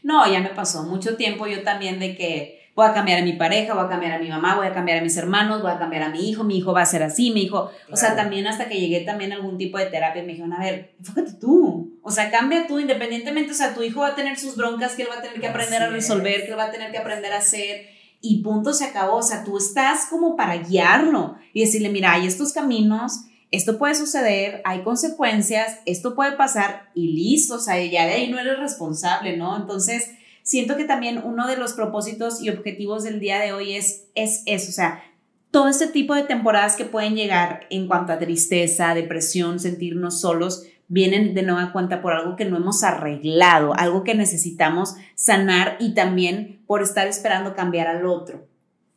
No, 0.03 0.31
ya 0.33 0.41
me 0.41 0.49
pasó 0.49 0.83
mucho 0.85 1.19
tiempo 1.19 1.47
yo 1.47 1.63
también 1.63 2.01
de 2.01 2.17
que 2.17 2.71
voy 2.75 2.87
a 2.87 2.95
cambiar 2.95 3.21
a 3.21 3.25
mi 3.25 3.35
pareja, 3.35 3.75
voy 3.75 3.85
a 3.85 3.89
cambiar 3.91 4.13
a 4.13 4.19
mi 4.19 4.31
mamá, 4.31 4.57
voy 4.57 4.67
a 4.67 4.73
cambiar 4.73 4.99
a 4.99 5.03
mis 5.03 5.17
hermanos, 5.19 5.61
voy 5.61 5.73
a 5.73 5.79
cambiar 5.79 6.05
a 6.05 6.09
mi 6.09 6.31
hijo, 6.31 6.43
mi 6.43 6.57
hijo 6.57 6.73
va 6.73 6.81
a 6.81 6.87
ser 6.87 7.03
así, 7.03 7.33
mi 7.33 7.43
hijo, 7.43 7.71
o 7.91 7.97
sea, 7.97 8.17
también 8.17 8.47
hasta 8.47 8.67
que 8.67 8.81
llegué 8.81 9.01
también 9.01 9.33
a 9.33 9.37
algún 9.37 9.59
tipo 9.59 9.77
de 9.77 9.87
terapia 9.87 10.23
me 10.23 10.29
dijeron, 10.29 10.55
a 10.55 10.61
ver, 10.61 10.95
enfócate 10.99 11.35
tú, 11.35 11.90
o 12.03 12.11
sea, 12.11 12.31
cambia 12.31 12.67
tú 12.67 12.79
independientemente, 12.79 13.53
o 13.53 13.55
sea, 13.55 13.75
tu 13.75 13.83
hijo 13.83 14.01
va 14.01 14.09
a 14.09 14.15
tener 14.15 14.39
sus 14.39 14.57
broncas 14.57 14.95
que 14.95 15.03
él 15.03 15.09
va 15.11 15.19
a 15.19 15.23
tener 15.23 15.41
que 15.41 15.49
aprender 15.49 15.83
a 15.83 15.91
resolver, 15.91 16.45
que 16.45 16.51
él 16.51 16.59
va 16.59 16.65
a 16.65 16.71
tener 16.71 16.91
que 16.91 16.99
aprender 16.99 17.33
a 17.33 17.39
hacer 17.39 17.89
y 18.21 18.43
punto 18.43 18.73
se 18.73 18.85
acabó, 18.85 19.17
o 19.17 19.23
sea, 19.23 19.45
tú 19.45 19.57
estás 19.57 20.07
como 20.07 20.37
para 20.37 20.57
guiarlo 20.57 21.37
y 21.53 21.61
decirle, 21.61 21.89
mira, 21.89 22.13
hay 22.13 22.27
estos 22.27 22.53
caminos, 22.53 23.25
esto 23.51 23.79
puede 23.79 23.95
suceder, 23.95 24.61
hay 24.65 24.83
consecuencias, 24.83 25.79
esto 25.87 26.15
puede 26.15 26.33
pasar 26.33 26.91
y 26.95 27.13
listo, 27.13 27.55
o 27.55 27.59
sea, 27.59 27.83
ya 27.83 28.07
de 28.07 28.13
ahí 28.13 28.29
no 28.29 28.39
eres 28.39 28.59
responsable, 28.59 29.37
¿no? 29.37 29.57
Entonces, 29.57 30.11
siento 30.43 30.77
que 30.77 30.85
también 30.85 31.19
uno 31.25 31.47
de 31.47 31.57
los 31.57 31.73
propósitos 31.73 32.43
y 32.43 32.51
objetivos 32.51 33.05
del 33.05 33.21
día 33.21 33.41
de 33.41 33.53
hoy 33.53 33.75
es, 33.75 34.05
es 34.15 34.43
eso, 34.47 34.69
o 34.69 34.73
sea, 34.73 35.03
todo 35.51 35.69
este 35.69 35.89
tipo 35.89 36.15
de 36.15 36.23
temporadas 36.23 36.77
que 36.77 36.85
pueden 36.85 37.17
llegar 37.17 37.67
en 37.71 37.89
cuanto 37.89 38.13
a 38.13 38.19
tristeza, 38.19 38.95
depresión, 38.95 39.59
sentirnos 39.59 40.21
solos, 40.21 40.65
vienen 40.91 41.35
de 41.35 41.45
nueva 41.45 41.73
cuenta 41.73 42.03
por 42.03 42.13
algo 42.13 42.35
que 42.35 42.45
no 42.45 42.57
hemos 42.57 42.83
arreglado, 42.83 43.73
algo 43.77 44.03
que 44.03 44.17
necesitamos 44.17 44.97
sanar 45.15 45.77
y 45.79 45.95
también 45.95 46.63
por 46.67 46.83
estar 46.83 47.07
esperando 47.07 47.55
cambiar 47.55 47.87
al 47.87 48.05
otro, 48.05 48.47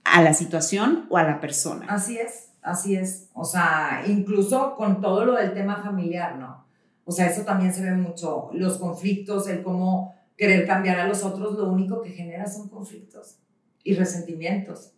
a 0.04 0.24
la 0.24 0.34
situación 0.34 1.06
o 1.10 1.18
a 1.18 1.24
la 1.24 1.40
persona. 1.40 1.86
Así 1.88 2.18
es, 2.18 2.50
así 2.64 2.96
es. 2.96 3.30
O 3.34 3.46
sea, 3.46 4.04
incluso 4.08 4.76
con 4.76 5.02
todo 5.02 5.24
lo 5.24 5.36
del 5.36 5.54
tema 5.54 5.78
familiar, 5.78 6.36
¿no? 6.38 6.66
O 7.06 7.12
sea, 7.12 7.28
eso 7.28 7.44
también 7.44 7.72
se 7.72 7.84
ve 7.84 7.92
mucho, 7.92 8.50
los 8.54 8.80
conflictos, 8.80 9.48
el 9.48 9.62
cómo 9.62 10.16
querer 10.36 10.66
cambiar 10.66 11.00
a 11.00 11.08
los 11.08 11.24
otros 11.24 11.56
lo 11.56 11.70
único 11.70 12.02
que 12.02 12.10
genera 12.10 12.48
son 12.48 12.70
conflictos 12.70 13.38
y 13.84 13.94
resentimientos. 13.94 14.94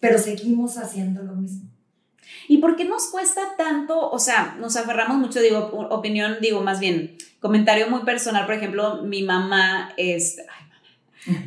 Pero 0.00 0.18
seguimos 0.18 0.78
haciendo 0.78 1.22
lo 1.22 1.34
mismo. 1.34 1.68
¿Y 2.48 2.58
por 2.58 2.76
qué 2.76 2.84
nos 2.84 3.06
cuesta 3.08 3.40
tanto? 3.56 4.10
O 4.10 4.18
sea, 4.18 4.56
nos 4.58 4.76
aferramos 4.76 5.18
mucho, 5.18 5.40
digo, 5.40 5.58
opinión, 5.90 6.36
digo, 6.40 6.60
más 6.60 6.80
bien, 6.80 7.16
comentario 7.40 7.88
muy 7.88 8.00
personal, 8.00 8.46
por 8.46 8.54
ejemplo, 8.54 9.02
mi 9.02 9.22
mamá, 9.22 9.92
este, 9.96 10.44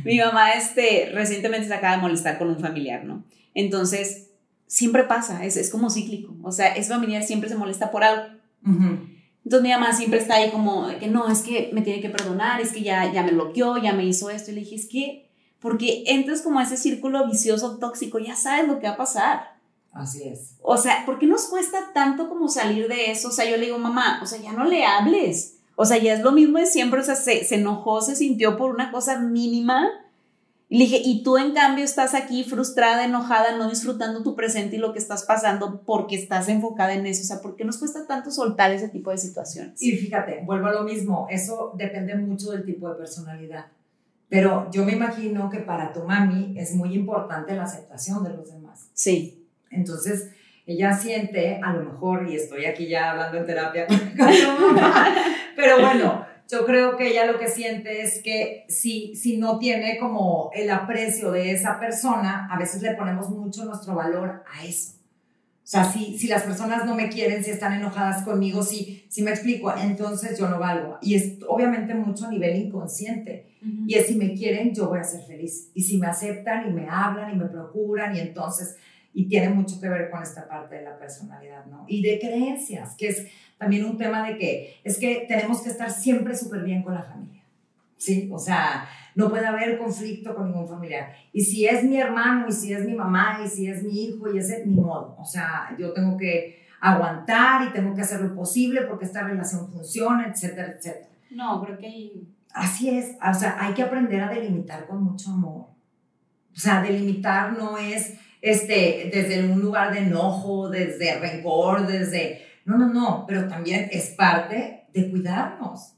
mi 0.04 0.18
mamá, 0.18 0.52
este, 0.52 1.12
recientemente 1.14 1.68
se 1.68 1.74
acaba 1.74 1.96
de 1.96 2.02
molestar 2.02 2.38
con 2.38 2.50
un 2.50 2.60
familiar, 2.60 3.04
¿no? 3.04 3.24
Entonces, 3.54 4.30
siempre 4.68 5.04
pasa, 5.04 5.46
es, 5.46 5.58
es 5.58 5.70
como 5.70 5.90
cíclico, 5.90 6.36
o 6.44 6.52
sea, 6.52 6.68
ese 6.76 6.94
familiar 6.94 7.24
siempre 7.24 7.50
se 7.50 7.56
molesta 7.56 7.92
por 7.92 8.04
algo. 8.04 8.26
Entonces 9.48 9.64
mi 9.64 9.70
mamá 9.70 9.94
siempre 9.94 10.20
está 10.20 10.36
ahí 10.36 10.52
como 10.52 10.90
que 11.00 11.08
no, 11.08 11.30
es 11.30 11.42
que 11.42 11.70
me 11.72 11.82
tiene 11.82 12.02
que 12.02 12.10
perdonar, 12.10 12.60
es 12.60 12.74
que 12.74 12.82
ya, 12.82 13.14
ya 13.14 13.24
me 13.24 13.32
bloqueó, 13.32 13.78
ya 13.78 13.94
me 13.94 14.06
hizo 14.06 14.30
esto. 14.30 14.52
Y 14.52 14.56
le 14.56 14.60
dije, 14.60 14.76
es 14.76 14.88
que, 14.88 15.30
porque 15.60 16.04
entras 16.08 16.42
como 16.42 16.60
a 16.60 16.64
ese 16.64 16.76
círculo 16.76 17.26
vicioso, 17.26 17.78
tóxico, 17.78 18.20
ya 18.20 18.36
sabes 18.36 18.68
lo 18.68 18.80
que 18.80 18.88
va 18.88 18.96
a 18.96 18.98
pasar. 18.98 19.57
Así 19.98 20.28
es. 20.28 20.56
O 20.62 20.78
sea, 20.78 21.06
¿por 21.06 21.20
qué 21.20 21.28
nos 21.28 21.46
cuesta 21.46 21.92
tanto 21.94 22.30
como 22.30 22.48
salir 22.50 22.88
de 22.88 23.12
eso? 23.12 23.30
O 23.30 23.32
sea, 23.32 23.50
yo 23.50 23.58
le 23.58 23.66
digo, 23.66 23.80
mamá, 23.80 24.20
o 24.22 24.26
sea, 24.26 24.40
ya 24.40 24.54
no 24.54 24.66
le 24.66 24.86
hables. 24.86 25.58
O 25.76 25.86
sea, 25.86 25.98
ya 25.98 26.14
es 26.14 26.22
lo 26.22 26.32
mismo 26.32 26.58
de 26.58 26.66
siempre, 26.66 27.02
o 27.02 27.04
sea, 27.04 27.16
se, 27.16 27.44
se 27.44 27.56
enojó, 27.56 28.02
se 28.02 28.16
sintió 28.16 28.58
por 28.58 28.72
una 28.72 28.92
cosa 28.92 29.20
mínima 29.20 29.88
y 30.70 30.80
le 30.80 30.84
dije, 30.84 31.02
y 31.04 31.24
tú 31.24 31.38
en 31.38 31.54
cambio 31.54 31.86
estás 31.86 32.14
aquí 32.14 32.44
frustrada, 32.44 33.06
enojada, 33.06 33.58
no 33.58 33.70
disfrutando 33.70 34.22
tu 34.22 34.36
presente 34.36 34.76
y 34.76 34.80
lo 34.80 34.92
que 34.92 35.00
estás 35.00 35.24
pasando 35.24 35.82
porque 35.86 36.16
estás 36.16 36.50
enfocada 36.50 36.94
en 36.94 37.06
eso. 37.06 37.22
O 37.22 37.26
sea, 37.26 37.42
¿por 37.42 37.56
qué 37.56 37.64
nos 37.64 37.78
cuesta 37.78 38.06
tanto 38.06 38.32
soltar 38.32 38.72
ese 38.72 38.90
tipo 38.90 39.12
de 39.12 39.18
situaciones? 39.18 39.82
Y 39.82 39.94
fíjate, 39.94 40.44
vuelvo 40.46 40.68
a 40.68 40.74
lo 40.74 40.84
mismo, 40.84 41.28
eso 41.30 41.74
depende 41.78 42.16
mucho 42.16 42.52
del 42.52 42.66
tipo 42.66 42.90
de 42.90 42.96
personalidad. 42.96 43.68
Pero 44.28 44.70
yo 44.72 44.84
me 44.84 44.92
imagino 44.92 45.50
que 45.50 45.60
para 45.60 45.94
tu 45.94 46.04
mami 46.04 46.54
es 46.58 46.76
muy 46.76 46.94
importante 46.94 47.56
la 47.56 47.64
aceptación 47.64 48.22
de 48.26 48.32
los 48.32 48.52
demás. 48.52 48.90
Sí. 48.94 49.37
Entonces, 49.72 50.32
ella 50.68 50.94
siente, 50.94 51.62
a 51.64 51.74
lo 51.74 51.84
mejor, 51.84 52.30
y 52.30 52.36
estoy 52.36 52.66
aquí 52.66 52.88
ya 52.88 53.12
hablando 53.12 53.38
en 53.38 53.46
terapia 53.46 53.88
pero 55.56 55.80
bueno, 55.80 56.26
yo 56.50 56.66
creo 56.66 56.98
que 56.98 57.08
ella 57.08 57.26
lo 57.26 57.40
que 57.40 57.48
siente 57.48 58.02
es 58.02 58.22
que 58.22 58.66
si, 58.68 59.16
si 59.16 59.38
no 59.38 59.60
tiene 59.60 59.98
como 59.98 60.52
el 60.54 60.70
aprecio 60.70 61.32
de 61.32 61.52
esa 61.52 61.80
persona, 61.80 62.50
a 62.52 62.60
veces 62.60 62.82
le 62.82 62.96
ponemos 62.96 63.30
mucho 63.30 63.64
nuestro 63.64 63.96
valor 63.96 64.44
a 64.54 64.66
eso. 64.66 64.94
O 65.68 65.70
sea, 65.70 65.84
si, 65.84 66.18
si 66.18 66.28
las 66.28 66.44
personas 66.44 66.86
no 66.86 66.96
me 66.96 67.10
quieren, 67.10 67.44
si 67.44 67.52
están 67.52 67.74
enojadas 67.74 68.24
conmigo, 68.24 68.64
si, 68.64 69.06
si 69.10 69.22
me 69.22 69.32
explico, 69.32 69.74
entonces 69.76 70.40
yo 70.40 70.48
no 70.48 70.60
valgo. 70.60 70.98
Y 71.02 71.16
es 71.16 71.40
obviamente 71.48 71.94
mucho 71.94 72.26
a 72.26 72.32
nivel 72.32 72.56
inconsciente. 72.56 73.48
Y 73.86 73.96
es 73.96 74.08
si 74.08 74.16
me 74.16 74.34
quieren, 74.34 74.74
yo 74.74 74.88
voy 74.88 75.00
a 75.00 75.04
ser 75.04 75.24
feliz. 75.24 75.72
Y 75.74 75.82
si 75.82 75.98
me 75.98 76.08
aceptan 76.08 76.70
y 76.70 76.74
me 76.74 76.88
hablan 76.90 77.34
y 77.34 77.38
me 77.38 77.46
procuran 77.46 78.16
y 78.16 78.20
entonces... 78.20 78.76
y 79.18 79.28
tiene 79.28 79.50
mucho 79.50 79.82
que 79.82 79.90
ver 79.90 80.12
con 80.12 80.22
esta 80.22 80.48
parte 80.48 80.76
de 80.76 80.84
la 80.84 80.96
personalidad, 81.00 81.66
¿no? 81.66 81.86
Y 81.88 82.04
de 82.04 82.20
creencias, 82.20 82.94
que 82.96 83.08
es 83.08 83.26
también 83.58 83.84
un 83.84 83.98
tema 83.98 84.24
de 84.28 84.38
que 84.38 84.76
es 84.84 85.00
que 85.00 85.26
tenemos 85.28 85.62
que 85.62 85.70
estar 85.70 85.90
siempre 85.90 86.36
súper 86.36 86.62
bien 86.62 86.84
con 86.84 86.94
la 86.94 87.02
familia, 87.02 87.42
¿sí? 87.96 88.30
O 88.32 88.38
sea, 88.38 88.88
no 89.16 89.28
puede 89.32 89.48
haber 89.48 89.80
conflicto 89.80 90.36
con 90.36 90.52
ningún 90.52 90.68
familiar. 90.68 91.16
Y 91.34 91.42
si 91.42 91.66
es 91.66 91.84
mi 91.84 92.00
hermano, 92.00 92.48
y 92.48 92.52
si 92.52 92.72
es 92.72 92.86
mi 92.86 92.94
mamá, 92.94 93.40
y 93.44 93.48
si 93.48 93.68
es 93.68 93.82
mi 93.82 94.04
hijo, 94.04 94.32
y 94.32 94.38
ese, 94.38 94.64
ni 94.68 94.76
modo. 94.76 95.16
O 95.18 95.26
sea, 95.26 95.76
yo 95.80 95.94
tengo 95.94 96.16
que 96.16 96.68
aguantar 96.80 97.68
y 97.68 97.74
tengo 97.74 97.96
que 97.96 98.02
hacer 98.02 98.22
lo 98.22 98.36
posible 98.36 98.82
porque 98.82 99.06
esta 99.06 99.24
relación 99.24 99.68
funcione, 99.72 100.28
etcétera, 100.28 100.76
etcétera. 100.78 101.10
No, 101.32 101.64
creo 101.64 101.80
que... 101.80 102.22
Así 102.54 102.96
es, 102.96 103.16
o 103.20 103.34
sea, 103.34 103.58
hay 103.60 103.74
que 103.74 103.82
aprender 103.82 104.22
a 104.22 104.30
delimitar 104.30 104.86
con 104.86 105.04
mucho 105.04 105.32
amor. 105.32 105.66
O 106.56 106.60
sea, 106.60 106.84
delimitar 106.84 107.58
no 107.58 107.80
es 107.80 108.16
este, 108.42 109.10
desde 109.14 109.44
un 109.44 109.60
lugar 109.60 109.94
de 109.94 110.00
enojo, 110.00 110.70
desde 110.70 111.20
rencor, 111.20 111.88
desde... 111.88 112.46
No, 112.66 112.78
no, 112.78 112.94
no, 112.94 113.26
pero 113.28 113.48
también 113.48 113.90
es 113.92 114.10
parte 114.10 114.88
de 114.94 115.10
cuidarnos 115.10 115.98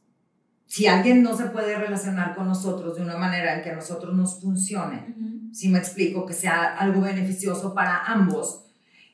si 0.70 0.86
alguien 0.86 1.24
no 1.24 1.36
se 1.36 1.46
puede 1.46 1.76
relacionar 1.76 2.36
con 2.36 2.48
nosotros 2.48 2.96
de 2.96 3.02
una 3.02 3.18
manera 3.18 3.56
en 3.56 3.64
que 3.64 3.72
a 3.72 3.76
nosotros 3.76 4.16
nos 4.16 4.40
funcione, 4.40 5.16
si 5.52 5.68
me 5.68 5.80
explico, 5.80 6.28
que 6.28 6.34
sea 6.36 6.78
algo 6.78 7.02
beneficioso 7.02 7.74
para 7.74 8.06
ambos, 8.06 8.66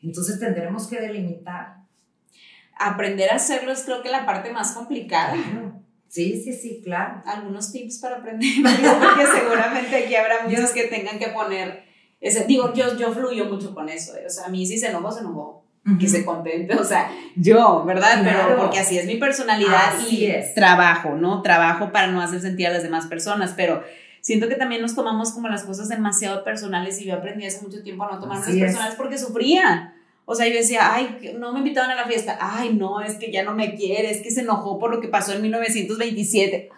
entonces 0.04 0.38
tendremos 0.38 0.86
que 0.88 1.00
delimitar. 1.00 1.78
Aprender 2.78 3.32
a 3.32 3.36
hacerlo 3.36 3.72
es 3.72 3.84
creo 3.84 4.04
que 4.04 4.10
la 4.10 4.26
parte 4.26 4.52
más 4.52 4.74
complicada. 4.74 5.34
Sí, 6.10 6.42
sí, 6.44 6.52
sí, 6.52 6.82
claro. 6.84 7.24
Algunos 7.26 7.72
tips 7.72 8.00
para 8.00 8.18
aprender, 8.18 8.52
porque 8.62 9.26
seguramente 9.26 9.96
aquí 9.96 10.14
habrá 10.14 10.46
muchos 10.46 10.72
que 10.72 10.88
tengan 10.88 11.18
que 11.18 11.30
poner 11.30 11.85
ese, 12.20 12.46
digo, 12.46 12.74
yo, 12.74 12.98
yo 12.98 13.12
fluyo 13.12 13.46
mucho 13.46 13.74
con 13.74 13.90
eso, 13.90 14.16
eh, 14.16 14.26
o 14.26 14.30
sea, 14.30 14.46
a 14.46 14.50
mí 14.50 14.66
si 14.66 14.78
se 14.78 14.90
enojó, 14.90 15.12
se 15.12 15.20
enojó 15.22 15.66
que 16.00 16.08
se 16.08 16.26
contente, 16.26 16.74
o 16.76 16.84
sea, 16.84 17.12
yo, 17.36 17.84
¿verdad? 17.86 18.22
Pero 18.24 18.58
porque 18.58 18.80
así 18.80 18.98
es 18.98 19.06
mi 19.06 19.18
personalidad 19.18 19.94
y 20.10 20.28
trabajo, 20.56 21.12
¿no? 21.12 21.44
Trabajo 21.44 21.92
para 21.92 22.08
no 22.08 22.22
hacer 22.22 22.42
sentir 22.42 22.66
a 22.66 22.72
las 22.72 22.82
demás 22.82 23.06
personas, 23.06 23.54
pero 23.56 23.84
siento 24.20 24.50
que 24.50 24.56
también 24.56 24.82
nos 24.82 24.96
tomamos 24.96 25.32
como 25.32 25.48
las 25.48 25.64
cosas 25.64 25.88
demasiado 25.88 26.44
personales 26.44 27.00
y 27.00 27.06
yo 27.06 27.14
aprendí 27.14 27.46
hace 27.46 27.62
mucho 27.62 27.84
tiempo 27.84 28.04
a 28.04 28.14
no 28.14 28.20
tomarlas 28.20 28.50
personales 28.50 28.96
porque 28.96 29.20
sufría. 29.20 29.94
O 30.26 30.34
sea, 30.34 30.48
yo 30.48 30.56
decía, 30.56 30.92
ay, 30.92 31.36
no 31.38 31.54
me 31.54 31.60
invitaban 31.60 31.92
a 31.92 31.96
la 31.96 32.06
fiesta. 32.06 32.40
Ay, 32.42 32.74
no, 32.74 33.00
es 33.00 33.16
que 33.16 33.32
ya 33.32 33.44
no 33.44 33.54
me 33.54 33.76
quiere, 33.76 34.10
es 34.10 34.24
que 34.24 34.32
se 34.32 34.42
enojó 34.42 34.80
por 34.80 34.90
lo 34.90 35.00
que 35.00 35.08
pasó 35.08 35.34
en 35.34 35.44
1927. 35.44 36.72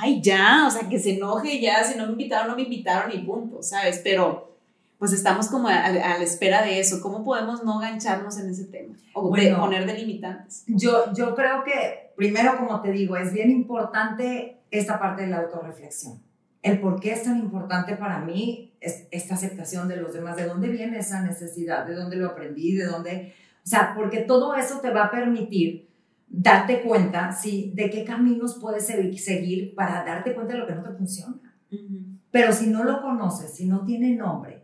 Ay, 0.00 0.22
ya, 0.22 0.64
o 0.66 0.70
sea, 0.70 0.88
que 0.88 0.98
se 0.98 1.16
enoje 1.16 1.60
ya, 1.60 1.84
si 1.84 1.98
no 1.98 2.06
me 2.06 2.12
invitaron, 2.12 2.48
no 2.48 2.56
me 2.56 2.62
invitaron 2.62 3.12
y 3.12 3.18
punto, 3.18 3.62
¿sabes? 3.62 4.00
Pero 4.02 4.53
pues 5.04 5.12
estamos 5.12 5.48
como 5.48 5.68
a, 5.68 5.90
la 5.90 6.16
espera 6.22 6.62
de 6.62 6.80
eso. 6.80 7.02
¿Cómo 7.02 7.22
podemos 7.22 7.62
no 7.62 7.78
gancharnos 7.78 8.38
en 8.38 8.48
ese 8.48 8.64
tema? 8.64 8.96
O 9.12 9.30
poner 9.30 9.84
delimitantes. 9.84 10.64
Yo, 10.66 11.12
yo 11.12 11.34
creo 11.34 11.62
que, 11.62 12.12
primero, 12.16 12.56
como 12.56 12.80
te 12.80 12.90
digo, 12.90 13.14
es 13.14 13.30
bien 13.30 13.50
importante 13.50 14.62
esta 14.70 14.98
parte 14.98 15.24
de 15.24 15.28
la 15.28 15.40
autorreflexión. 15.40 16.22
El 16.62 16.80
por 16.80 17.00
qué 17.00 17.12
es 17.12 17.24
tan 17.24 17.38
importante 17.38 17.96
para 17.96 18.20
mí 18.20 18.72
es 18.80 19.06
esta 19.10 19.34
aceptación 19.34 19.88
de 19.88 19.96
los 19.96 20.14
demás, 20.14 20.36
de 20.36 20.46
dónde 20.46 20.68
viene 20.68 21.00
esa 21.00 21.20
necesidad, 21.20 21.84
de 21.84 21.96
dónde 21.96 22.16
lo 22.16 22.28
aprendí, 22.28 22.74
de 22.74 22.86
dónde... 22.86 23.34
O 23.62 23.68
sea, 23.68 23.92
porque 23.94 24.20
todo 24.20 24.54
eso 24.54 24.80
te 24.80 24.88
va 24.88 25.04
a 25.04 25.10
permitir 25.10 25.90
darte 26.26 26.80
cuenta, 26.80 27.30
sí, 27.30 27.72
de 27.74 27.90
qué 27.90 28.06
caminos 28.06 28.58
puedes 28.58 28.86
seguir 28.86 29.74
para 29.74 30.02
darte 30.02 30.32
cuenta 30.32 30.54
de 30.54 30.60
lo 30.60 30.66
que 30.66 30.74
no 30.76 30.82
te 30.82 30.96
funciona. 30.96 31.36
Pero 32.30 32.54
si 32.54 32.68
no 32.68 32.84
lo 32.84 33.02
conoces, 33.02 33.52
si 33.54 33.66
no 33.66 33.84
tiene 33.84 34.16
nombre, 34.16 34.63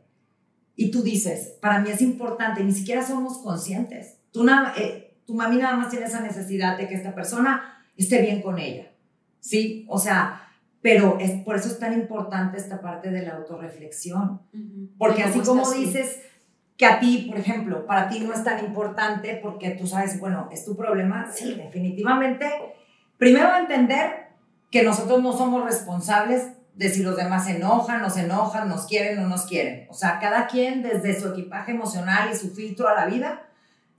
y 0.81 0.91
tú 0.91 1.03
dices, 1.03 1.59
para 1.61 1.81
mí 1.81 1.91
es 1.91 2.01
importante, 2.01 2.65
ni 2.65 2.73
siquiera 2.73 3.07
somos 3.07 3.37
conscientes. 3.43 4.17
Tú 4.33 4.49
eh, 4.79 5.15
tu 5.27 5.35
mami 5.35 5.59
nada 5.59 5.77
más 5.77 5.91
tiene 5.91 6.07
esa 6.07 6.23
necesidad 6.23 6.79
de 6.79 6.89
que 6.89 6.95
esta 6.95 7.15
persona 7.15 7.85
esté 7.99 8.23
bien 8.23 8.41
con 8.41 8.59
ella, 8.59 8.91
¿sí? 9.41 9.85
O 9.91 9.99
sea, 9.99 10.49
pero 10.81 11.19
es, 11.21 11.33
por 11.43 11.57
eso 11.57 11.69
es 11.69 11.79
tan 11.79 11.93
importante 11.93 12.57
esta 12.57 12.81
parte 12.81 13.11
de 13.11 13.21
la 13.27 13.37
autorreflexión. 13.37 14.41
Porque 14.97 15.23
así 15.23 15.41
como 15.41 15.71
dices 15.71 16.23
que 16.79 16.87
a 16.87 16.99
ti, 16.99 17.27
por 17.29 17.39
ejemplo, 17.39 17.85
para 17.85 18.09
ti 18.09 18.21
no 18.21 18.33
es 18.33 18.43
tan 18.43 18.65
importante 18.65 19.39
porque 19.43 19.73
tú 19.73 19.87
sabes, 19.87 20.19
bueno, 20.19 20.49
es 20.51 20.65
tu 20.65 20.79
problema, 20.79 21.31
sí, 21.31 21.57
definitivamente. 21.57 22.51
Primero 23.19 23.55
entender 23.55 24.29
que 24.71 24.83
nosotros 24.83 25.23
no 25.23 25.37
somos 25.37 25.63
responsables 25.63 26.53
de 26.75 26.89
si 26.89 27.03
los 27.03 27.17
demás 27.17 27.45
se 27.45 27.57
enojan, 27.57 28.01
no 28.01 28.11
se 28.11 28.23
enojan, 28.23 28.69
nos 28.69 28.87
quieren 28.87 29.19
o 29.19 29.23
no 29.23 29.29
nos 29.29 29.47
quieren. 29.47 29.87
O 29.91 29.95
sea, 29.95 30.19
cada 30.19 30.47
quien 30.47 30.83
desde 30.83 31.19
su 31.19 31.29
equipaje 31.29 31.73
emocional 31.73 32.31
y 32.33 32.37
su 32.37 32.55
filtro 32.55 32.89
a 32.89 32.95
la 32.95 33.07
vida 33.07 33.43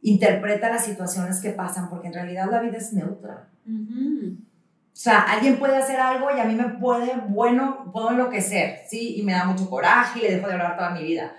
interpreta 0.02 0.70
las 0.70 0.86
situaciones 0.86 1.40
que 1.42 1.52
pasan, 1.52 1.90
porque 1.90 2.08
en 2.08 2.14
realidad 2.14 2.50
la 2.50 2.60
vida 2.60 2.78
es 2.78 2.94
neutra. 2.94 3.50
O 3.68 5.04
sea, 5.04 5.22
alguien 5.22 5.58
puede 5.58 5.78
hacer 5.78 6.00
algo 6.00 6.30
y 6.36 6.40
a 6.40 6.46
mí 6.46 6.56
me 6.56 6.70
puede, 6.70 7.14
bueno, 7.28 7.92
puedo 7.92 8.12
enloquecer, 8.12 8.80
¿sí? 8.88 9.16
Y 9.18 9.24
me 9.24 9.34
da 9.34 9.46
mucho 9.46 9.70
coraje 9.70 10.20
y 10.20 10.22
le 10.24 10.36
dejo 10.36 10.48
de 10.48 10.54
hablar 10.54 10.76
toda 10.76 10.90
mi 10.90 11.04
vida. 11.04 11.34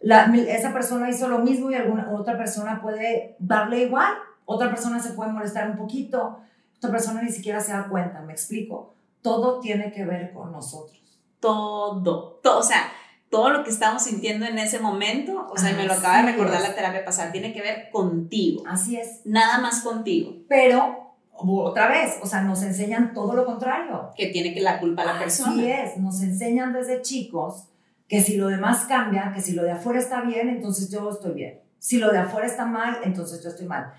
esa 0.00 0.72
persona 0.72 1.08
hizo 1.08 1.28
lo 1.28 1.38
mismo 1.38 1.70
y 1.70 1.74
alguna 1.74 2.10
otra 2.10 2.36
persona 2.36 2.80
puede 2.82 3.36
darle 3.38 3.84
igual. 3.84 4.12
Otra 4.44 4.68
persona 4.68 5.00
se 5.00 5.12
puede 5.12 5.32
molestar 5.32 5.70
un 5.70 5.76
poquito. 5.76 6.40
Otra 6.76 6.90
persona 6.90 7.22
ni 7.22 7.30
siquiera 7.30 7.60
se 7.60 7.72
da 7.72 7.88
cuenta, 7.88 8.20
me 8.20 8.32
explico 8.32 8.94
todo 9.22 9.60
tiene 9.60 9.92
que 9.92 10.04
ver 10.04 10.32
con 10.32 10.52
nosotros. 10.52 11.00
Todo, 11.40 12.40
todo, 12.42 12.58
o 12.58 12.62
sea, 12.62 12.92
todo 13.30 13.50
lo 13.50 13.64
que 13.64 13.70
estamos 13.70 14.02
sintiendo 14.02 14.44
en 14.44 14.58
ese 14.58 14.78
momento, 14.78 15.48
o 15.50 15.56
sea, 15.56 15.72
me 15.72 15.86
lo 15.86 15.94
acaba 15.94 16.18
de 16.18 16.32
recordar 16.32 16.60
la 16.60 16.74
terapia 16.74 17.04
pasada, 17.04 17.32
tiene 17.32 17.52
que 17.52 17.62
ver 17.62 17.88
contigo. 17.90 18.62
Así 18.66 18.96
es. 18.96 19.22
Nada 19.24 19.58
más 19.58 19.80
contigo. 19.80 20.34
Pero, 20.48 21.14
otra 21.32 21.88
vez, 21.88 22.18
o 22.22 22.26
sea, 22.26 22.42
nos 22.42 22.62
enseñan 22.62 23.14
todo 23.14 23.34
lo 23.34 23.46
contrario. 23.46 24.10
Que 24.14 24.26
tiene 24.26 24.52
que 24.52 24.60
la 24.60 24.78
culpa 24.78 25.02
a 25.02 25.14
la 25.14 25.18
persona. 25.18 25.52
Así 25.52 25.70
es, 25.70 25.96
nos 25.96 26.22
enseñan 26.22 26.74
desde 26.74 27.00
chicos 27.00 27.68
que 28.06 28.20
si 28.20 28.36
lo 28.36 28.48
demás 28.48 28.84
cambia, 28.84 29.32
que 29.34 29.40
si 29.40 29.52
lo 29.52 29.62
de 29.62 29.72
afuera 29.72 29.98
está 29.98 30.20
bien, 30.20 30.50
entonces 30.50 30.90
yo 30.90 31.08
estoy 31.08 31.32
bien. 31.32 31.60
Si 31.78 31.96
lo 31.96 32.12
de 32.12 32.18
afuera 32.18 32.46
está 32.46 32.66
mal, 32.66 32.98
entonces 33.02 33.42
yo 33.42 33.48
estoy 33.48 33.66
mal. 33.66 33.94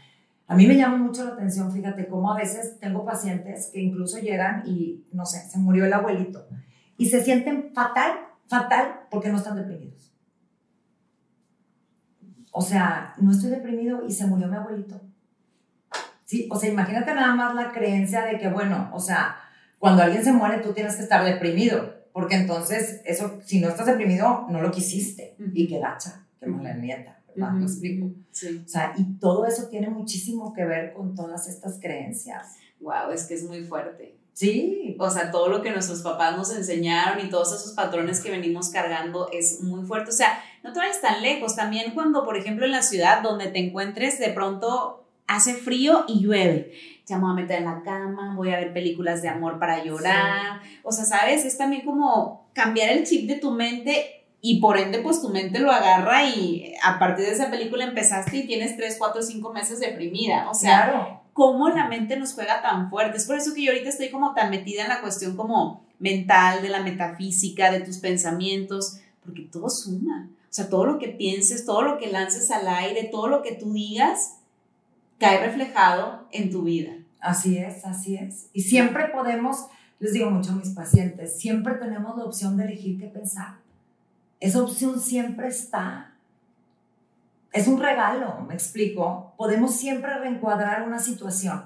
A 0.48 0.56
mí 0.56 0.68
me 0.68 0.76
llama 0.76 0.98
mucho 0.98 1.24
la 1.24 1.32
atención, 1.32 1.72
fíjate, 1.72 2.08
cómo 2.08 2.34
a 2.34 2.38
veces 2.38 2.80
tengo 2.80 3.06
pacientes 3.06 3.70
que 3.74 3.82
incluso 3.82 4.20
llegan 4.20 4.64
y, 4.66 5.06
no 5.12 5.26
sé, 5.26 5.40
se 5.50 5.58
murió 5.58 5.86
el 5.86 5.94
abuelito 5.94 6.48
y 6.98 7.10
se 7.10 7.24
sienten 7.24 7.72
fatal, 7.74 8.12
fatal, 8.48 9.02
porque 9.10 9.30
no 9.30 9.38
están 9.38 9.56
deprimidos. 9.56 10.14
O 12.52 12.62
sea, 12.62 13.16
no 13.18 13.32
estoy 13.32 13.50
deprimido 13.50 14.06
y 14.06 14.12
se 14.12 14.28
murió 14.28 14.48
mi 14.48 14.58
abuelito. 14.58 15.02
Sí, 16.26 16.48
o 16.52 16.58
sea, 16.58 16.70
imagínate 16.70 17.14
nada 17.14 17.34
más 17.36 17.56
la 17.56 17.72
creencia 17.72 18.24
de 18.26 18.38
que, 18.38 18.48
bueno, 18.48 18.90
o 18.94 19.00
sea, 19.00 19.38
cuando 19.80 20.04
alguien 20.04 20.24
se 20.24 20.34
muere 20.34 20.60
tú 20.60 20.74
tienes 20.74 20.96
que 20.96 21.04
estar 21.04 21.24
deprimido, 21.26 21.96
porque 22.14 22.36
entonces 22.36 23.02
eso, 23.06 23.42
si 23.44 23.60
no 23.60 23.70
estás 23.70 23.88
deprimido, 23.88 24.46
no 24.50 24.62
lo 24.62 24.72
quisiste. 24.72 25.36
Y 25.54 25.68
qué 25.68 25.80
gacha, 25.80 26.26
qué 26.40 26.46
mala 26.46 26.74
nieta. 26.76 27.20
¿Me 27.36 27.64
explico? 27.64 28.12
Sí. 28.32 28.64
O 28.66 28.68
sea, 28.68 28.94
y 28.98 29.04
todo 29.20 29.46
eso 29.46 29.68
tiene 29.70 29.90
muchísimo 29.90 30.54
que 30.54 30.66
ver 30.66 30.94
con 30.94 31.16
todas 31.16 31.48
estas 31.48 31.80
creencias. 31.80 32.56
Wow, 32.80 33.12
es 33.14 33.26
que 33.26 33.36
es 33.36 33.44
muy 33.44 33.64
fuerte. 33.64 34.18
Sí. 34.34 34.96
O 35.00 35.10
sea, 35.10 35.32
todo 35.32 35.48
lo 35.48 35.62
que 35.62 35.72
nuestros 35.72 36.02
papás 36.02 36.36
nos 36.36 36.56
enseñaron 36.56 37.26
y 37.26 37.30
todos 37.30 37.54
esos 37.54 37.74
patrones 37.74 38.20
que 38.20 38.32
venimos 38.32 38.70
cargando 38.70 39.30
es 39.32 39.62
muy 39.62 39.86
fuerte. 39.86 40.10
O 40.10 40.14
sea, 40.14 40.40
no 40.64 40.74
te 40.74 40.80
vayas 40.80 41.02
tan 41.02 41.22
lejos. 41.22 41.56
También 41.56 41.94
cuando, 41.94 42.26
por 42.26 42.36
ejemplo, 42.38 42.66
en 42.66 42.72
la 42.72 42.82
ciudad 42.82 43.22
donde 43.22 43.48
te 43.48 43.60
encuentres, 43.60 44.20
de 44.20 44.30
pronto 44.30 45.06
hace 45.28 45.54
frío 45.54 46.06
y 46.08 46.22
llueve. 46.22 46.74
Ya 47.06 47.18
me 47.18 47.24
voy 47.24 47.32
a 47.32 47.36
meter 47.36 47.60
en 47.60 47.66
la 47.66 47.84
cama, 47.84 48.36
voy 48.36 48.52
a 48.52 48.58
ver 48.58 48.74
películas 48.74 49.22
de 49.22 49.30
amor 49.30 49.60
para 49.60 49.84
llorar. 49.84 50.62
O 50.84 50.92
sea, 50.92 51.06
¿sabes? 51.06 51.46
Es 51.46 51.58
también 51.58 51.86
como 51.86 52.50
cambiar 52.54 52.90
el 52.90 53.04
chip 53.06 53.28
de 53.28 53.36
tu 53.36 53.52
mente 53.52 54.23
y 54.46 54.60
por 54.60 54.78
ende 54.78 55.00
pues 55.00 55.22
tu 55.22 55.30
mente 55.30 55.60
lo 55.60 55.72
agarra 55.72 56.26
y 56.26 56.74
a 56.84 57.00
partir 57.00 57.26
de 57.26 57.32
esa 57.32 57.50
película 57.50 57.86
empezaste 57.86 58.36
y 58.36 58.46
tienes 58.46 58.76
3, 58.76 58.98
4, 59.00 59.22
5 59.22 59.54
meses 59.54 59.80
deprimida. 59.80 60.50
O 60.50 60.54
sea, 60.54 60.84
claro. 60.84 61.22
¿cómo 61.32 61.70
la 61.70 61.88
mente 61.88 62.18
nos 62.18 62.34
juega 62.34 62.62
tan 62.62 62.90
fuerte? 62.90 63.16
Es 63.16 63.26
por 63.26 63.38
eso 63.38 63.54
que 63.54 63.64
yo 63.64 63.72
ahorita 63.72 63.88
estoy 63.88 64.10
como 64.10 64.34
tan 64.34 64.50
metida 64.50 64.84
en 64.84 64.90
la 64.90 65.00
cuestión 65.00 65.38
como 65.38 65.86
mental, 65.98 66.62
de 66.62 66.68
la 66.68 66.84
metafísica, 66.84 67.72
de 67.72 67.80
tus 67.80 68.00
pensamientos, 68.00 68.98
porque 69.24 69.44
todo 69.44 69.70
suma. 69.70 70.28
O 70.30 70.54
sea, 70.54 70.68
todo 70.68 70.86
lo 70.88 71.00
que 71.00 71.08
pienses, 71.08 71.66
todo 71.66 71.82
lo 71.82 71.98
que 71.98 72.12
lances 72.12 72.52
al 72.52 72.68
aire, 72.68 73.08
todo 73.10 73.30
lo 73.30 73.44
que 73.44 73.54
tú 73.54 73.72
digas, 73.72 74.40
cae 75.20 75.40
reflejado 75.40 76.28
en 76.32 76.52
tu 76.52 76.64
vida. 76.64 76.92
Así 77.22 77.58
es, 77.58 77.86
así 77.86 78.18
es. 78.18 78.50
Y 78.52 78.64
siempre 78.64 79.06
podemos, 79.06 79.68
les 80.00 80.12
digo 80.12 80.30
mucho 80.30 80.52
a 80.52 80.56
mis 80.56 80.72
pacientes, 80.72 81.40
siempre 81.40 81.76
tenemos 81.76 82.18
la 82.18 82.26
opción 82.26 82.58
de 82.58 82.66
elegir 82.66 83.00
qué 83.00 83.08
pensar 83.08 83.63
esa 84.44 84.62
opción 84.62 85.00
siempre 85.00 85.48
está. 85.48 86.12
Es 87.54 87.66
un 87.66 87.80
regalo, 87.80 88.42
me 88.46 88.54
explico. 88.54 89.34
Podemos 89.38 89.74
siempre 89.78 90.20
reencuadrar 90.20 90.86
una 90.86 91.00
situación 91.00 91.64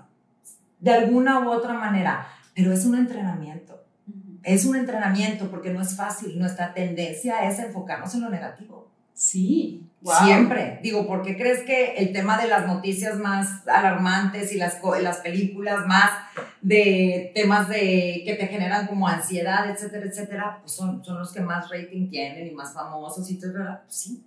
de 0.79 0.93
alguna 0.93 1.39
u 1.39 1.49
otra 1.49 1.73
manera, 1.73 2.27
pero 2.53 2.71
es 2.71 2.85
un 2.85 2.93
entrenamiento. 2.93 3.83
Es 4.43 4.63
un 4.65 4.75
entrenamiento 4.75 5.49
porque 5.49 5.73
no 5.73 5.81
es 5.81 5.95
fácil. 5.95 6.37
Nuestra 6.37 6.75
tendencia 6.75 7.49
es 7.49 7.57
enfocarnos 7.57 8.13
en 8.13 8.21
lo 8.21 8.29
negativo. 8.29 8.87
Sí. 9.11 9.83
Siempre. 10.23 10.79
Digo, 10.83 11.07
¿por 11.07 11.23
qué 11.23 11.35
crees 11.35 11.63
que 11.63 11.95
el 11.95 12.13
tema 12.13 12.37
de 12.37 12.47
las 12.47 12.67
noticias 12.67 13.17
más 13.17 13.67
alarmantes 13.67 14.53
y 14.53 14.57
las, 14.57 14.79
las 15.01 15.17
películas 15.17 15.87
más 15.87 16.11
de 16.61 17.31
temas 17.35 17.69
de 17.69 18.23
que 18.25 18.35
te 18.39 18.47
generan 18.47 18.87
como 18.87 19.07
ansiedad, 19.07 19.69
etcétera, 19.69 20.05
etcétera, 20.05 20.57
pues 20.61 20.73
son, 20.73 21.03
son 21.03 21.19
los 21.19 21.31
que 21.31 21.41
más 21.41 21.69
rating 21.69 22.09
tienen 22.09 22.47
y 22.47 22.51
más 22.51 22.73
famosos 22.73 23.29
y 23.29 23.39
todo, 23.39 23.53
¿verdad? 23.53 23.81
Pues 23.83 23.95
sí, 23.95 24.23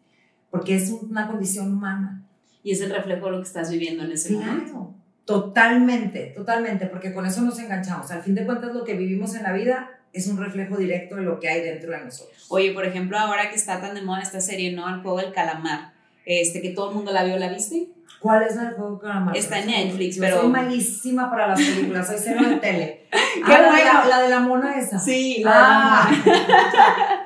porque 0.50 0.76
es 0.76 0.90
una 0.90 1.28
condición 1.28 1.72
humana. 1.72 2.22
Y 2.62 2.72
es 2.72 2.80
el 2.82 2.90
reflejo 2.90 3.26
de 3.26 3.32
lo 3.32 3.38
que 3.38 3.46
estás 3.46 3.70
viviendo 3.70 4.04
en 4.04 4.12
ese 4.12 4.34
claro, 4.34 4.52
momento. 4.52 4.94
Totalmente, 5.24 6.32
totalmente, 6.36 6.86
porque 6.86 7.14
con 7.14 7.24
eso 7.24 7.40
nos 7.40 7.58
enganchamos. 7.58 8.10
Al 8.10 8.22
fin 8.22 8.34
de 8.34 8.44
cuentas, 8.44 8.74
lo 8.74 8.84
que 8.84 8.94
vivimos 8.94 9.34
en 9.34 9.44
la 9.44 9.52
vida 9.52 9.90
es 10.12 10.26
un 10.26 10.36
reflejo 10.36 10.76
directo 10.76 11.16
de 11.16 11.22
lo 11.22 11.40
que 11.40 11.48
hay 11.48 11.62
dentro 11.62 11.92
de 11.92 12.04
nosotros. 12.04 12.46
Oye, 12.48 12.72
por 12.72 12.84
ejemplo, 12.84 13.18
ahora 13.18 13.48
que 13.48 13.56
está 13.56 13.80
tan 13.80 13.94
de 13.94 14.02
moda 14.02 14.20
esta 14.20 14.40
serie, 14.40 14.72
¿no? 14.72 14.88
El 14.88 15.02
juego 15.02 15.18
del 15.18 15.32
calamar, 15.32 15.92
este, 16.26 16.60
que 16.60 16.70
todo 16.70 16.90
el 16.90 16.96
mundo 16.96 17.12
la 17.12 17.24
vio, 17.24 17.38
¿la 17.38 17.48
viste? 17.48 17.88
¿Cuál 18.18 18.42
es 18.42 18.54
el 18.56 18.72
juego 18.74 18.98
calamar? 18.98 19.34
Está 19.36 19.60
en 19.60 19.66
Netflix, 19.68 20.16
Yo 20.16 20.22
pero... 20.22 20.40
soy 20.42 20.48
malísima 20.50 21.30
para 21.30 21.48
las 21.48 21.60
películas, 21.60 22.06
soy 22.06 22.16
cero 22.18 22.40
de 22.48 22.56
tele. 22.56 23.06
¡Qué 23.10 23.42
Ah, 23.44 23.48
la, 23.48 23.62
de 23.62 23.68
bueno! 23.70 23.92
la, 23.92 24.06
la 24.08 24.20
de 24.22 24.28
la 24.28 24.40
mona 24.40 24.78
esa. 24.78 24.98
Sí, 24.98 25.40
la 25.42 25.52
Ah. 25.54 26.10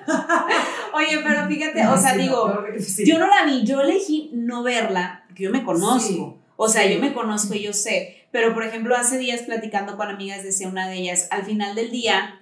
Oye, 0.94 1.20
pero 1.24 1.46
fíjate, 1.48 1.86
o 1.88 1.96
sea, 1.96 2.12
Sí, 2.14 2.20
digo, 2.20 2.48
no, 2.48 2.80
sí. 2.84 3.04
yo 3.06 3.18
no 3.18 3.26
la 3.26 3.44
vi, 3.44 3.64
yo 3.64 3.80
elegí 3.80 4.30
no 4.32 4.62
verla, 4.62 5.24
porque 5.26 5.44
yo 5.44 5.50
me 5.50 5.64
conozco. 5.64 5.98
Sí, 6.00 6.22
O 6.56 6.68
sea, 6.68 6.86
yo 6.86 7.00
me 7.00 7.12
conozco 7.12 7.54
y 7.54 7.62
yo 7.62 7.72
sé. 7.72 8.26
Pero, 8.30 8.54
por 8.54 8.64
ejemplo, 8.64 8.96
hace 8.96 9.18
días 9.18 9.42
platicando 9.42 9.96
con 9.96 10.08
amigas, 10.08 10.42
decía 10.44 10.68
una 10.68 10.88
de 10.88 10.96
ellas, 10.98 11.26
al 11.30 11.44
final 11.44 11.74
del 11.74 11.90
día, 11.90 12.40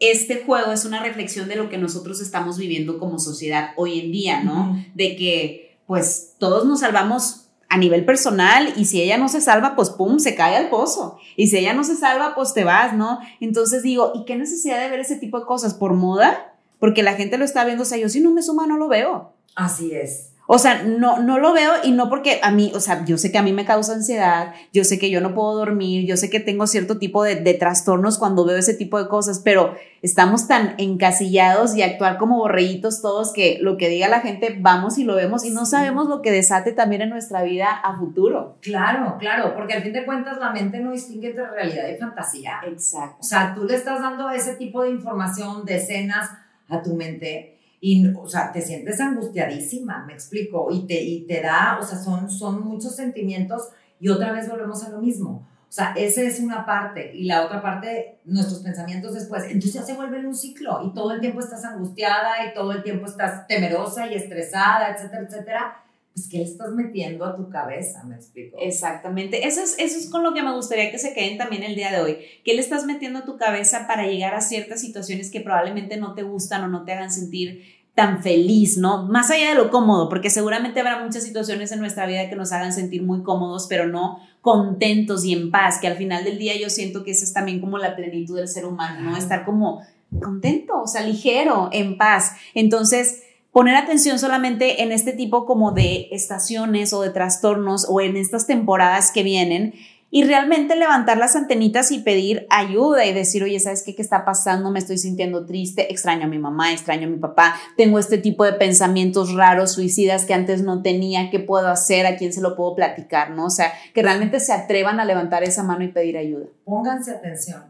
este 0.00 0.42
juego 0.44 0.72
es 0.72 0.84
una 0.84 1.02
reflexión 1.02 1.48
de 1.48 1.56
lo 1.56 1.68
que 1.70 1.78
nosotros 1.78 2.20
estamos 2.20 2.58
viviendo 2.58 2.98
como 2.98 3.18
sociedad 3.18 3.70
hoy 3.76 4.00
en 4.00 4.12
día, 4.12 4.42
¿no? 4.42 4.76
De 4.94 5.16
que, 5.16 5.78
pues, 5.86 6.34
todos 6.38 6.66
nos 6.66 6.80
salvamos 6.80 7.47
a 7.68 7.76
nivel 7.76 8.04
personal 8.04 8.72
y 8.76 8.86
si 8.86 9.02
ella 9.02 9.18
no 9.18 9.28
se 9.28 9.40
salva, 9.40 9.76
pues, 9.76 9.90
pum, 9.90 10.18
se 10.18 10.34
cae 10.34 10.56
al 10.56 10.70
pozo. 10.70 11.18
Y 11.36 11.48
si 11.48 11.58
ella 11.58 11.74
no 11.74 11.84
se 11.84 11.96
salva, 11.96 12.34
pues 12.34 12.54
te 12.54 12.64
vas, 12.64 12.94
¿no? 12.94 13.18
Entonces 13.40 13.82
digo, 13.82 14.12
¿y 14.14 14.24
qué 14.24 14.36
necesidad 14.36 14.80
de 14.80 14.88
ver 14.88 15.00
ese 15.00 15.16
tipo 15.16 15.38
de 15.38 15.46
cosas? 15.46 15.74
¿Por 15.74 15.94
moda? 15.94 16.54
Porque 16.78 17.02
la 17.02 17.14
gente 17.14 17.36
lo 17.36 17.44
está 17.44 17.64
viendo, 17.64 17.82
o 17.82 17.86
sea, 17.86 17.98
yo 17.98 18.08
si 18.08 18.20
no 18.20 18.30
me 18.30 18.42
suma 18.42 18.66
no 18.66 18.78
lo 18.78 18.88
veo. 18.88 19.32
Así 19.54 19.92
es. 19.92 20.32
O 20.50 20.58
sea, 20.58 20.82
no, 20.82 21.18
no 21.18 21.38
lo 21.38 21.52
veo 21.52 21.72
y 21.84 21.90
no 21.90 22.08
porque 22.08 22.40
a 22.42 22.50
mí, 22.50 22.72
o 22.74 22.80
sea, 22.80 23.04
yo 23.04 23.18
sé 23.18 23.30
que 23.30 23.36
a 23.36 23.42
mí 23.42 23.52
me 23.52 23.66
causa 23.66 23.92
ansiedad, 23.92 24.54
yo 24.72 24.82
sé 24.82 24.98
que 24.98 25.10
yo 25.10 25.20
no 25.20 25.34
puedo 25.34 25.54
dormir, 25.54 26.06
yo 26.06 26.16
sé 26.16 26.30
que 26.30 26.40
tengo 26.40 26.66
cierto 26.66 26.96
tipo 26.96 27.22
de, 27.22 27.34
de 27.34 27.52
trastornos 27.52 28.16
cuando 28.16 28.46
veo 28.46 28.56
ese 28.56 28.72
tipo 28.72 28.98
de 28.98 29.08
cosas, 29.08 29.40
pero 29.44 29.74
estamos 30.00 30.48
tan 30.48 30.74
encasillados 30.78 31.76
y 31.76 31.82
actuar 31.82 32.16
como 32.16 32.38
borreguitos 32.38 33.02
todos 33.02 33.34
que 33.34 33.58
lo 33.60 33.76
que 33.76 33.90
diga 33.90 34.08
la 34.08 34.20
gente 34.20 34.56
vamos 34.58 34.96
y 34.96 35.04
lo 35.04 35.16
vemos 35.16 35.44
y 35.44 35.50
no 35.50 35.66
sabemos 35.66 36.08
lo 36.08 36.22
que 36.22 36.32
desate 36.32 36.72
también 36.72 37.02
en 37.02 37.10
nuestra 37.10 37.42
vida 37.42 37.68
a 37.68 37.98
futuro. 37.98 38.56
Claro, 38.62 39.16
claro, 39.18 39.54
porque 39.54 39.74
al 39.74 39.82
fin 39.82 39.92
de 39.92 40.06
cuentas 40.06 40.38
la 40.38 40.50
mente 40.50 40.80
no 40.80 40.92
distingue 40.92 41.28
entre 41.28 41.46
realidad 41.46 41.90
y 41.94 41.98
fantasía. 41.98 42.60
Exacto. 42.66 43.18
O 43.20 43.22
sea, 43.22 43.52
tú 43.54 43.64
le 43.64 43.74
estás 43.74 44.00
dando 44.00 44.30
ese 44.30 44.54
tipo 44.54 44.82
de 44.82 44.92
información, 44.92 45.66
de 45.66 45.76
escenas 45.76 46.30
a 46.70 46.82
tu 46.82 46.94
mente 46.94 47.57
y, 47.80 48.06
o 48.14 48.28
sea, 48.28 48.52
te 48.52 48.60
sientes 48.60 49.00
angustiadísima, 49.00 50.04
me 50.04 50.12
explico, 50.12 50.68
y 50.70 50.86
te, 50.86 51.00
y 51.02 51.26
te 51.26 51.40
da, 51.40 51.78
o 51.80 51.84
sea, 51.84 51.98
son, 51.98 52.30
son 52.30 52.64
muchos 52.64 52.96
sentimientos 52.96 53.68
y 54.00 54.08
otra 54.08 54.32
vez 54.32 54.48
volvemos 54.48 54.82
a 54.84 54.90
lo 54.90 55.00
mismo. 55.00 55.46
O 55.68 55.72
sea, 55.72 55.92
esa 55.96 56.22
es 56.22 56.40
una 56.40 56.64
parte 56.64 57.14
y 57.14 57.24
la 57.24 57.44
otra 57.44 57.60
parte, 57.60 58.20
nuestros 58.24 58.60
pensamientos 58.60 59.12
después. 59.12 59.44
Entonces 59.44 59.74
ya 59.74 59.82
se 59.82 59.94
vuelve 59.94 60.26
un 60.26 60.34
ciclo 60.34 60.80
y 60.82 60.94
todo 60.94 61.12
el 61.12 61.20
tiempo 61.20 61.40
estás 61.40 61.62
angustiada 61.64 62.46
y 62.46 62.54
todo 62.54 62.72
el 62.72 62.82
tiempo 62.82 63.04
estás 63.04 63.46
temerosa 63.46 64.06
y 64.06 64.14
estresada, 64.14 64.90
etcétera, 64.90 65.22
etcétera. 65.28 65.84
Pues, 66.18 66.28
¿qué 66.28 66.38
le 66.38 66.44
estás 66.44 66.72
metiendo 66.72 67.24
a 67.24 67.36
tu 67.36 67.48
cabeza? 67.48 68.02
Me 68.04 68.16
explico. 68.16 68.56
Exactamente. 68.60 69.46
Eso 69.46 69.62
es, 69.62 69.76
eso 69.78 69.98
es 69.98 70.10
con 70.10 70.22
lo 70.22 70.34
que 70.34 70.42
me 70.42 70.52
gustaría 70.52 70.90
que 70.90 70.98
se 70.98 71.14
queden 71.14 71.38
también 71.38 71.62
el 71.62 71.76
día 71.76 71.92
de 71.92 72.00
hoy. 72.00 72.18
¿Qué 72.44 72.54
le 72.54 72.60
estás 72.60 72.86
metiendo 72.86 73.20
a 73.20 73.24
tu 73.24 73.36
cabeza 73.36 73.86
para 73.86 74.06
llegar 74.06 74.34
a 74.34 74.40
ciertas 74.40 74.80
situaciones 74.80 75.30
que 75.30 75.40
probablemente 75.40 75.96
no 75.96 76.14
te 76.14 76.24
gustan 76.24 76.64
o 76.64 76.68
no 76.68 76.84
te 76.84 76.92
hagan 76.92 77.12
sentir 77.12 77.62
tan 77.94 78.22
feliz, 78.22 78.76
¿no? 78.76 79.08
Más 79.08 79.30
allá 79.30 79.50
de 79.50 79.54
lo 79.56 79.70
cómodo, 79.70 80.08
porque 80.08 80.30
seguramente 80.30 80.78
habrá 80.78 81.02
muchas 81.02 81.24
situaciones 81.24 81.72
en 81.72 81.80
nuestra 81.80 82.06
vida 82.06 82.28
que 82.28 82.36
nos 82.36 82.52
hagan 82.52 82.72
sentir 82.72 83.02
muy 83.02 83.24
cómodos, 83.24 83.66
pero 83.68 83.88
no 83.88 84.20
contentos 84.40 85.24
y 85.24 85.32
en 85.32 85.50
paz, 85.50 85.78
que 85.80 85.88
al 85.88 85.96
final 85.96 86.22
del 86.22 86.38
día 86.38 86.56
yo 86.56 86.70
siento 86.70 87.02
que 87.02 87.10
esa 87.10 87.24
es 87.24 87.32
también 87.32 87.60
como 87.60 87.76
la 87.76 87.96
plenitud 87.96 88.36
del 88.36 88.46
ser 88.46 88.66
humano, 88.66 89.10
¿no? 89.10 89.16
Estar 89.16 89.44
como 89.44 89.82
contento, 90.20 90.80
o 90.80 90.86
sea, 90.86 91.02
ligero, 91.02 91.70
en 91.72 91.98
paz. 91.98 92.36
Entonces, 92.54 93.24
poner 93.58 93.74
atención 93.74 94.20
solamente 94.20 94.84
en 94.84 94.92
este 94.92 95.12
tipo 95.12 95.44
como 95.44 95.72
de 95.72 96.06
estaciones 96.12 96.92
o 96.92 97.02
de 97.02 97.10
trastornos 97.10 97.88
o 97.88 98.00
en 98.00 98.16
estas 98.16 98.46
temporadas 98.46 99.10
que 99.10 99.24
vienen 99.24 99.74
y 100.12 100.22
realmente 100.22 100.76
levantar 100.76 101.18
las 101.18 101.34
antenitas 101.34 101.90
y 101.90 101.98
pedir 101.98 102.46
ayuda 102.50 103.04
y 103.04 103.12
decir, 103.12 103.42
oye, 103.42 103.58
¿sabes 103.58 103.82
qué, 103.82 103.96
qué 103.96 104.02
está 104.02 104.24
pasando? 104.24 104.70
Me 104.70 104.78
estoy 104.78 104.96
sintiendo 104.96 105.44
triste, 105.44 105.90
extraño 105.90 106.26
a 106.26 106.28
mi 106.28 106.38
mamá, 106.38 106.72
extraño 106.72 107.08
a 107.08 107.10
mi 107.10 107.16
papá, 107.16 107.56
tengo 107.76 107.98
este 107.98 108.18
tipo 108.18 108.44
de 108.44 108.52
pensamientos 108.52 109.34
raros, 109.34 109.72
suicidas 109.72 110.24
que 110.24 110.34
antes 110.34 110.62
no 110.62 110.80
tenía, 110.80 111.28
¿qué 111.28 111.40
puedo 111.40 111.66
hacer? 111.66 112.06
¿A 112.06 112.14
quién 112.14 112.32
se 112.32 112.40
lo 112.40 112.54
puedo 112.54 112.76
platicar? 112.76 113.30
¿No? 113.30 113.46
O 113.46 113.50
sea, 113.50 113.72
que 113.92 114.04
realmente 114.04 114.38
se 114.38 114.52
atrevan 114.52 115.00
a 115.00 115.04
levantar 115.04 115.42
esa 115.42 115.64
mano 115.64 115.82
y 115.82 115.88
pedir 115.88 116.16
ayuda. 116.16 116.46
Pónganse 116.64 117.10
atención, 117.10 117.64